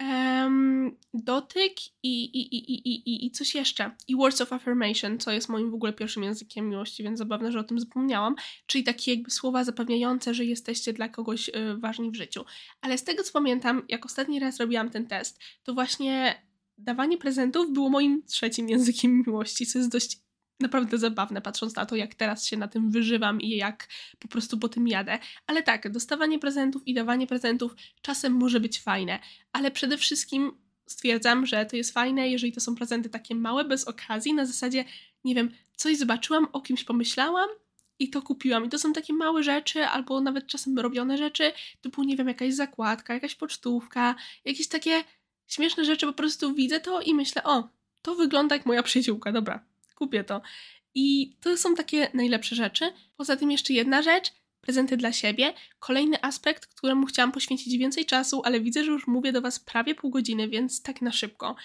um, 0.00 0.96
dotyk 1.14 1.72
i, 2.02 2.24
i, 2.24 2.56
i, 2.56 2.72
i, 2.72 3.10
i, 3.10 3.26
i 3.26 3.30
coś 3.30 3.54
jeszcze. 3.54 3.96
I 4.08 4.16
words 4.16 4.40
of 4.40 4.52
affirmation, 4.52 5.18
co 5.18 5.32
jest 5.32 5.48
moim 5.48 5.70
w 5.70 5.74
ogóle 5.74 5.92
pierwszym 5.92 6.22
językiem 6.22 6.68
miłości, 6.68 7.02
więc 7.02 7.18
zabawne, 7.18 7.52
że 7.52 7.60
o 7.60 7.64
tym 7.64 7.80
zapomniałam. 7.80 8.34
Czyli 8.66 8.84
takie 8.84 9.14
jakby 9.14 9.30
słowa 9.30 9.64
zapewniające, 9.64 10.34
że 10.34 10.44
jesteście 10.44 10.92
dla 10.92 11.08
kogoś 11.08 11.48
y, 11.48 11.52
ważni 11.78 12.10
w 12.10 12.14
życiu. 12.14 12.44
Ale 12.80 12.98
z 12.98 13.04
tego 13.04 13.22
co 13.22 13.32
pamiętam, 13.32 13.82
jak 13.88 14.06
ostatni 14.06 14.40
raz 14.40 14.60
robiłam 14.60 14.90
ten 14.90 15.06
test, 15.06 15.40
to 15.62 15.74
właśnie 15.74 16.42
dawanie 16.78 17.18
prezentów 17.18 17.72
było 17.72 17.90
moim 17.90 18.22
trzecim 18.26 18.68
językiem 18.68 19.22
miłości, 19.26 19.66
co 19.66 19.78
jest 19.78 19.90
dość 19.90 20.23
naprawdę 20.60 20.98
zabawne, 20.98 21.40
patrząc 21.40 21.76
na 21.76 21.86
to, 21.86 21.96
jak 21.96 22.14
teraz 22.14 22.46
się 22.46 22.56
na 22.56 22.68
tym 22.68 22.90
wyżywam 22.90 23.40
i 23.40 23.48
jak 23.48 23.88
po 24.18 24.28
prostu 24.28 24.58
po 24.58 24.68
tym 24.68 24.88
jadę. 24.88 25.18
Ale 25.46 25.62
tak, 25.62 25.92
dostawanie 25.92 26.38
prezentów 26.38 26.82
i 26.86 26.94
dawanie 26.94 27.26
prezentów 27.26 27.74
czasem 28.02 28.32
może 28.32 28.60
być 28.60 28.80
fajne, 28.80 29.18
ale 29.52 29.70
przede 29.70 29.98
wszystkim 29.98 30.52
stwierdzam, 30.86 31.46
że 31.46 31.66
to 31.66 31.76
jest 31.76 31.92
fajne, 31.92 32.28
jeżeli 32.28 32.52
to 32.52 32.60
są 32.60 32.74
prezenty 32.74 33.10
takie 33.10 33.34
małe, 33.34 33.64
bez 33.64 33.84
okazji, 33.84 34.34
na 34.34 34.46
zasadzie, 34.46 34.84
nie 35.24 35.34
wiem, 35.34 35.50
coś 35.76 35.96
zobaczyłam, 35.96 36.46
o 36.52 36.60
kimś 36.60 36.84
pomyślałam 36.84 37.48
i 37.98 38.10
to 38.10 38.22
kupiłam. 38.22 38.64
I 38.64 38.68
to 38.68 38.78
są 38.78 38.92
takie 38.92 39.12
małe 39.12 39.42
rzeczy, 39.42 39.86
albo 39.86 40.20
nawet 40.20 40.46
czasem 40.46 40.78
robione 40.78 41.18
rzeczy, 41.18 41.52
typu, 41.80 42.02
nie 42.02 42.16
wiem, 42.16 42.28
jakaś 42.28 42.54
zakładka, 42.54 43.14
jakaś 43.14 43.34
pocztówka, 43.34 44.14
jakieś 44.44 44.68
takie 44.68 45.04
śmieszne 45.46 45.84
rzeczy, 45.84 46.06
po 46.06 46.12
prostu 46.12 46.54
widzę 46.54 46.80
to 46.80 47.00
i 47.00 47.14
myślę, 47.14 47.44
o, 47.44 47.68
to 48.02 48.14
wygląda 48.14 48.56
jak 48.56 48.66
moja 48.66 48.82
przyjaciółka, 48.82 49.32
dobra, 49.32 49.64
kupię 49.94 50.24
to. 50.24 50.42
I 50.94 51.36
to 51.40 51.56
są 51.56 51.74
takie 51.74 52.08
najlepsze 52.14 52.56
rzeczy. 52.56 52.84
Poza 53.16 53.36
tym 53.36 53.50
jeszcze 53.50 53.72
jedna 53.72 54.02
rzecz, 54.02 54.32
prezenty 54.60 54.96
dla 54.96 55.12
siebie. 55.12 55.54
Kolejny 55.78 56.22
aspekt, 56.22 56.66
któremu 56.66 57.06
chciałam 57.06 57.32
poświęcić 57.32 57.78
więcej 57.78 58.06
czasu, 58.06 58.42
ale 58.44 58.60
widzę, 58.60 58.84
że 58.84 58.90
już 58.90 59.06
mówię 59.06 59.32
do 59.32 59.40
Was 59.40 59.60
prawie 59.60 59.94
pół 59.94 60.10
godziny, 60.10 60.48
więc 60.48 60.82
tak 60.82 61.02
na 61.02 61.12
szybko. 61.12 61.56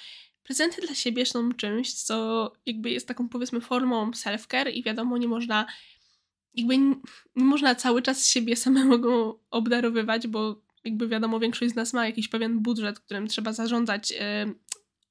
Prezenty 0.44 0.82
dla 0.82 0.96
siebie 0.96 1.26
są 1.26 1.52
czymś, 1.54 1.94
co 1.94 2.52
jakby 2.66 2.90
jest 2.90 3.08
taką 3.08 3.30
powiedzmy 3.30 3.62
formą 3.62 4.12
self-care 4.12 4.72
i 4.74 4.84
wiadomo, 4.84 5.18
nie 5.18 5.28
można 5.28 5.66
jakby 6.54 6.78
nie, 6.78 6.96
nie 7.36 7.44
można 7.44 7.76
cały 7.76 8.02
czas 8.02 8.28
siebie 8.28 8.56
samego 8.56 9.40
obdarowywać, 9.52 10.28
bo 10.28 10.62
jakby 10.84 11.08
wiadomo, 11.08 11.40
większość 11.40 11.72
z 11.72 11.76
nas 11.76 11.94
ma 11.94 12.06
jakiś 12.06 12.28
pewien 12.28 12.60
budżet, 12.60 13.00
którym 13.00 13.28
trzeba 13.28 13.54
zarządzać 13.54 14.14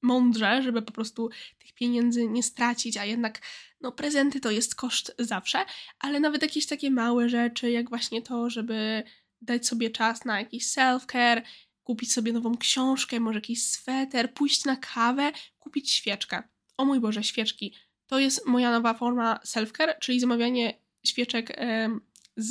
mądrze, 0.03 0.63
żeby 0.63 0.83
po 0.83 0.93
prostu 0.93 1.31
tych 1.59 1.73
pieniędzy 1.73 2.29
nie 2.29 2.43
stracić, 2.43 2.97
a 2.97 3.05
jednak 3.05 3.41
no 3.81 3.93
prezenty 3.93 4.41
to 4.41 4.51
jest 4.51 4.75
koszt 4.75 5.15
zawsze, 5.19 5.65
ale 5.99 6.21
nawet 6.21 6.43
jakieś 6.43 6.67
takie 6.67 6.91
małe 6.91 7.29
rzeczy, 7.29 7.71
jak 7.71 7.89
właśnie 7.89 8.23
to, 8.23 8.51
żeby 8.51 9.03
dać 9.41 9.67
sobie 9.67 9.91
czas 9.91 10.25
na 10.25 10.39
jakiś 10.39 10.67
self-care, 10.67 11.43
kupić 11.83 12.13
sobie 12.13 12.33
nową 12.33 12.57
książkę, 12.57 13.21
może 13.21 13.39
jakiś 13.39 13.65
sweter, 13.65 14.35
pójść 14.35 14.65
na 14.65 14.77
kawę, 14.77 15.33
kupić 15.59 15.91
świeczkę. 15.91 16.43
O 16.77 16.85
mój 16.85 17.01
Boże, 17.01 17.25
świeczki. 17.25 17.75
To 18.07 18.19
jest 18.19 18.47
moja 18.47 18.71
nowa 18.71 18.95
forma 18.95 19.41
self-care, 19.47 19.99
czyli 20.01 20.21
zamawianie 20.21 20.79
świeczek 21.07 21.51
e, 21.51 21.91
z, 22.37 22.49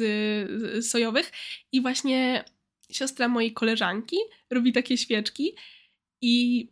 z 0.86 0.90
sojowych 0.90 1.32
i 1.72 1.82
właśnie 1.82 2.44
siostra 2.92 3.28
mojej 3.28 3.54
koleżanki 3.54 4.18
robi 4.50 4.74
takie 4.74 4.98
świeczki 4.98 5.56
i 6.22 6.68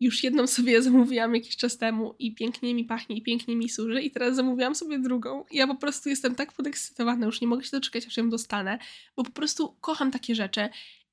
już 0.00 0.24
jedną 0.24 0.46
sobie 0.46 0.82
zamówiłam 0.90 1.34
jakiś 1.34 1.56
czas 1.56 1.78
temu 1.78 2.14
i 2.18 2.34
pięknie 2.34 2.74
mi 2.74 2.84
pachnie 2.84 3.16
i 3.16 3.22
pięknie 3.22 3.56
mi 3.56 3.68
służy 3.68 4.02
i 4.02 4.10
teraz 4.10 4.36
zamówiłam 4.36 4.74
sobie 4.74 4.98
drugą. 4.98 5.44
Ja 5.52 5.66
po 5.66 5.74
prostu 5.74 6.08
jestem 6.08 6.34
tak 6.34 6.52
podekscytowana, 6.52 7.26
już 7.26 7.40
nie 7.40 7.48
mogę 7.48 7.64
się 7.64 7.70
doczekać, 7.72 8.06
aż 8.06 8.16
ją 8.16 8.30
dostanę, 8.30 8.78
bo 9.16 9.24
po 9.24 9.30
prostu 9.30 9.76
kocham 9.80 10.10
takie 10.10 10.34
rzeczy 10.34 10.68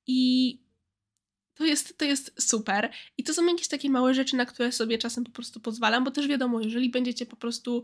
i 0.06 0.58
to 1.54 1.64
jest, 1.64 1.98
to 1.98 2.04
jest 2.04 2.42
super. 2.48 2.90
I 3.16 3.24
to 3.24 3.34
są 3.34 3.46
jakieś 3.46 3.68
takie 3.68 3.90
małe 3.90 4.14
rzeczy, 4.14 4.36
na 4.36 4.46
które 4.46 4.72
sobie 4.72 4.98
czasem 4.98 5.24
po 5.24 5.30
prostu 5.30 5.60
pozwalam, 5.60 6.04
bo 6.04 6.10
też 6.10 6.28
wiadomo, 6.28 6.60
jeżeli 6.60 6.90
będziecie 6.90 7.26
po 7.26 7.36
prostu 7.36 7.82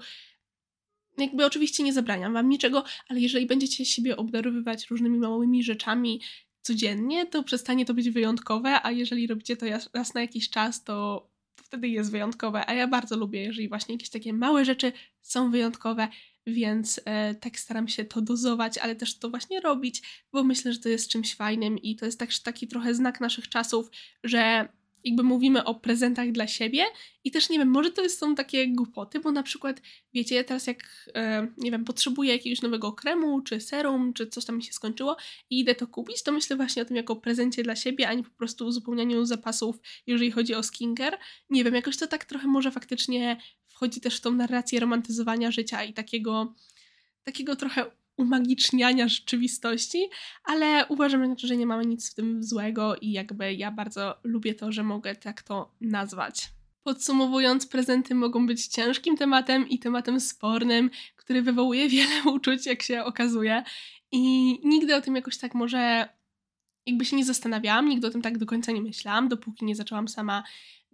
jakby 1.18 1.46
oczywiście 1.46 1.82
nie 1.82 1.92
zabraniam 1.92 2.32
wam 2.32 2.48
niczego, 2.48 2.84
ale 3.08 3.20
jeżeli 3.20 3.46
będziecie 3.46 3.84
siebie 3.84 4.16
obdarowywać 4.16 4.90
różnymi 4.90 5.18
małymi 5.18 5.64
rzeczami 5.64 6.20
codziennie, 6.64 7.26
to 7.26 7.42
przestanie 7.42 7.84
to 7.84 7.94
być 7.94 8.10
wyjątkowe, 8.10 8.80
a 8.82 8.90
jeżeli 8.90 9.26
robicie 9.26 9.56
to 9.56 9.66
raz 9.94 10.14
na 10.14 10.20
jakiś 10.20 10.50
czas, 10.50 10.84
to, 10.84 11.28
wtedy 11.56 11.88
jest 11.88 12.10
wyjątkowe. 12.10 12.66
A 12.66 12.74
ja 12.74 12.88
bardzo 12.88 13.16
lubię, 13.16 13.42
jeżeli 13.42 13.68
właśnie 13.68 13.94
jakieś 13.94 14.10
takie 14.10 14.32
małe 14.32 14.64
rzeczy 14.64 14.92
są 15.22 15.50
wyjątkowe, 15.50 16.08
więc 16.46 17.00
e, 17.04 17.34
tak 17.34 17.58
staram 17.58 17.88
się 17.88 18.04
to 18.04 18.20
dozować, 18.20 18.78
ale 18.78 18.96
też 18.96 19.18
to 19.18 19.30
właśnie 19.30 19.60
robić, 19.60 20.02
bo 20.32 20.44
myślę, 20.44 20.72
że 20.72 20.78
to 20.78 20.88
jest 20.88 21.08
czymś 21.08 21.34
fajnym 21.34 21.78
i 21.78 21.96
to 21.96 22.06
jest 22.06 22.18
tak, 22.18 22.30
taki 22.44 22.68
trochę 22.68 22.94
znak 22.94 23.20
naszych 23.20 23.48
czasów, 23.48 23.90
że 24.24 24.68
jakby 25.04 25.22
mówimy 25.22 25.64
o 25.64 25.74
prezentach 25.74 26.32
dla 26.32 26.46
siebie 26.46 26.84
i 27.24 27.30
też 27.30 27.50
nie 27.50 27.58
wiem, 27.58 27.68
może 27.68 27.90
to 27.90 28.08
są 28.08 28.34
takie 28.34 28.68
głupoty, 28.68 29.20
bo 29.20 29.32
na 29.32 29.42
przykład, 29.42 29.82
wiecie, 30.14 30.44
teraz 30.44 30.66
jak, 30.66 31.10
e, 31.14 31.48
nie 31.56 31.70
wiem, 31.70 31.84
potrzebuję 31.84 32.32
jakiegoś 32.32 32.62
nowego 32.62 32.92
kremu, 32.92 33.40
czy 33.40 33.60
serum, 33.60 34.12
czy 34.12 34.26
coś 34.26 34.44
tam 34.44 34.56
mi 34.56 34.62
się 34.62 34.72
skończyło 34.72 35.16
i 35.50 35.60
idę 35.60 35.74
to 35.74 35.86
kupić, 35.86 36.22
to 36.22 36.32
myślę 36.32 36.56
właśnie 36.56 36.82
o 36.82 36.84
tym 36.84 36.96
jako 36.96 37.16
prezencie 37.16 37.62
dla 37.62 37.76
siebie, 37.76 38.08
a 38.08 38.14
nie 38.14 38.22
po 38.22 38.30
prostu 38.30 38.66
uzupełnianiu 38.66 39.24
zapasów, 39.24 39.76
jeżeli 40.06 40.30
chodzi 40.30 40.54
o 40.54 40.62
skincare. 40.62 41.18
Nie 41.50 41.64
wiem, 41.64 41.74
jakoś 41.74 41.96
to 41.96 42.06
tak 42.06 42.24
trochę 42.24 42.48
może 42.48 42.70
faktycznie 42.70 43.40
wchodzi 43.68 44.00
też 44.00 44.16
w 44.16 44.20
tą 44.20 44.32
narrację 44.32 44.80
romantyzowania 44.80 45.50
życia 45.50 45.84
i 45.84 45.92
takiego, 45.92 46.54
takiego 47.24 47.56
trochę 47.56 47.84
umagiczniania 48.16 49.08
rzeczywistości, 49.08 50.08
ale 50.44 50.86
uważam, 50.88 51.34
że 51.38 51.56
nie 51.56 51.66
mamy 51.66 51.86
nic 51.86 52.10
w 52.10 52.14
tym 52.14 52.42
złego 52.42 52.96
i 52.96 53.12
jakby 53.12 53.54
ja 53.54 53.70
bardzo 53.70 54.14
lubię 54.24 54.54
to, 54.54 54.72
że 54.72 54.82
mogę 54.82 55.14
tak 55.16 55.42
to 55.42 55.74
nazwać. 55.80 56.48
Podsumowując, 56.82 57.66
prezenty 57.66 58.14
mogą 58.14 58.46
być 58.46 58.66
ciężkim 58.66 59.16
tematem 59.16 59.68
i 59.68 59.78
tematem 59.78 60.20
spornym, 60.20 60.90
który 61.16 61.42
wywołuje 61.42 61.88
wiele 61.88 62.22
uczuć, 62.34 62.66
jak 62.66 62.82
się 62.82 63.04
okazuje. 63.04 63.62
I 64.12 64.20
nigdy 64.64 64.96
o 64.96 65.00
tym 65.00 65.16
jakoś 65.16 65.38
tak 65.38 65.54
może 65.54 66.08
jakby 66.86 67.04
się 67.04 67.16
nie 67.16 67.24
zastanawiałam, 67.24 67.88
nigdy 67.88 68.06
o 68.06 68.10
tym 68.10 68.22
tak 68.22 68.38
do 68.38 68.46
końca 68.46 68.72
nie 68.72 68.82
myślałam, 68.82 69.28
dopóki 69.28 69.64
nie 69.64 69.76
zaczęłam 69.76 70.08
sama 70.08 70.44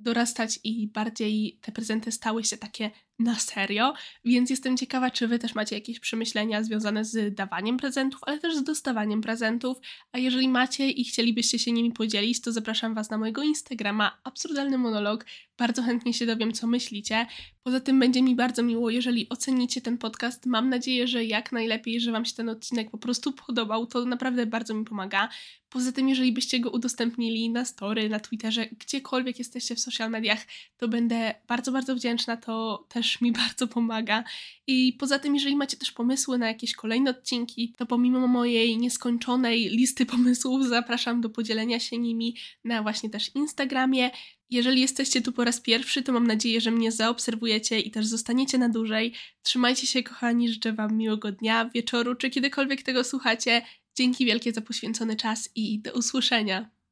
dorastać 0.00 0.60
i 0.64 0.88
bardziej 0.88 1.58
te 1.62 1.72
prezenty 1.72 2.12
stały 2.12 2.44
się 2.44 2.56
takie 2.56 2.90
na 3.18 3.34
serio, 3.34 3.94
więc 4.24 4.50
jestem 4.50 4.76
ciekawa, 4.76 5.10
czy 5.10 5.28
Wy 5.28 5.38
też 5.38 5.54
macie 5.54 5.74
jakieś 5.74 6.00
przemyślenia 6.00 6.62
związane 6.62 7.04
z 7.04 7.34
dawaniem 7.34 7.76
prezentów, 7.76 8.20
ale 8.26 8.38
też 8.38 8.56
z 8.56 8.62
dostawaniem 8.62 9.20
prezentów, 9.20 9.78
a 10.12 10.18
jeżeli 10.18 10.48
macie 10.48 10.90
i 10.90 11.04
chcielibyście 11.04 11.58
się 11.58 11.72
nimi 11.72 11.92
podzielić, 11.92 12.40
to 12.40 12.52
zapraszam 12.52 12.94
Was 12.94 13.10
na 13.10 13.18
mojego 13.18 13.42
Instagrama 13.42 14.20
Absurdalny 14.24 14.78
Monolog, 14.78 15.26
bardzo 15.60 15.82
chętnie 15.82 16.14
się 16.14 16.26
dowiem, 16.26 16.52
co 16.52 16.66
myślicie. 16.66 17.26
Poza 17.62 17.80
tym 17.80 18.00
będzie 18.00 18.22
mi 18.22 18.34
bardzo 18.34 18.62
miło, 18.62 18.90
jeżeli 18.90 19.28
ocenicie 19.28 19.80
ten 19.80 19.98
podcast. 19.98 20.46
Mam 20.46 20.68
nadzieję, 20.68 21.08
że 21.08 21.24
jak 21.24 21.52
najlepiej, 21.52 22.00
że 22.00 22.12
Wam 22.12 22.24
się 22.24 22.34
ten 22.34 22.48
odcinek 22.48 22.90
po 22.90 22.98
prostu 22.98 23.32
podobał. 23.32 23.86
To 23.86 24.04
naprawdę 24.04 24.46
bardzo 24.46 24.74
mi 24.74 24.84
pomaga. 24.84 25.28
Poza 25.68 25.92
tym, 25.92 26.08
jeżeli 26.08 26.32
byście 26.32 26.60
go 26.60 26.70
udostępnili 26.70 27.50
na 27.50 27.64
story, 27.64 28.08
na 28.08 28.20
Twitterze, 28.20 28.66
gdziekolwiek 28.66 29.38
jesteście 29.38 29.74
w 29.74 29.80
social 29.90 30.11
mediach, 30.11 30.46
to 30.76 30.88
będę 30.88 31.35
bardzo, 31.48 31.72
bardzo 31.72 31.94
wdzięczna. 31.94 32.37
To 32.37 32.87
też 32.88 33.20
mi 33.20 33.33
bardzo 33.42 33.66
pomaga. 33.66 34.24
I 34.66 34.92
poza 34.92 35.18
tym, 35.18 35.35
jeżeli 35.35 35.57
macie 35.57 35.76
też 35.76 35.92
pomysły 35.92 36.38
na 36.38 36.48
jakieś 36.48 36.74
kolejne 36.74 37.11
odcinki, 37.11 37.74
to 37.79 37.87
pomimo 37.87 38.26
mojej 38.26 38.79
nieskończonej 38.79 39.68
listy 39.68 40.07
pomysłów, 40.16 40.66
zapraszam 40.66 41.20
do 41.20 41.31
podzielenia 41.31 41.81
się 41.81 41.98
nimi 41.98 42.37
na 42.64 42.83
właśnie 42.83 43.11
też 43.11 43.35
Instagramie. 43.35 44.11
Jeżeli 44.50 44.81
jesteście 44.81 45.22
tu 45.22 45.33
po 45.33 45.44
raz 45.44 45.61
pierwszy, 45.61 46.03
to 46.03 46.12
mam 46.12 46.26
nadzieję, 46.26 46.61
że 46.61 46.70
mnie 46.70 46.92
zaobserwujecie 46.92 47.81
i 47.81 47.90
też 47.90 48.07
zostaniecie 48.07 48.59
na 48.59 48.68
dłużej. 48.68 49.12
Trzymajcie 49.42 49.87
się, 49.87 50.03
kochani, 50.03 50.48
życzę 50.48 50.72
Wam 50.72 50.96
miłego 50.96 51.33
dnia, 51.33 51.70
wieczoru, 51.74 52.14
czy 52.14 52.31
kiedykolwiek 52.31 52.83
tego 52.83 53.05
słuchacie. 53.05 53.62
Dzięki 53.94 54.26
wielkie 54.26 54.53
za 54.53 54.61
poświęcony 54.61 55.16
czas 55.16 55.50
i 55.55 55.79
do 55.79 55.92
usłyszenia. 55.92 56.70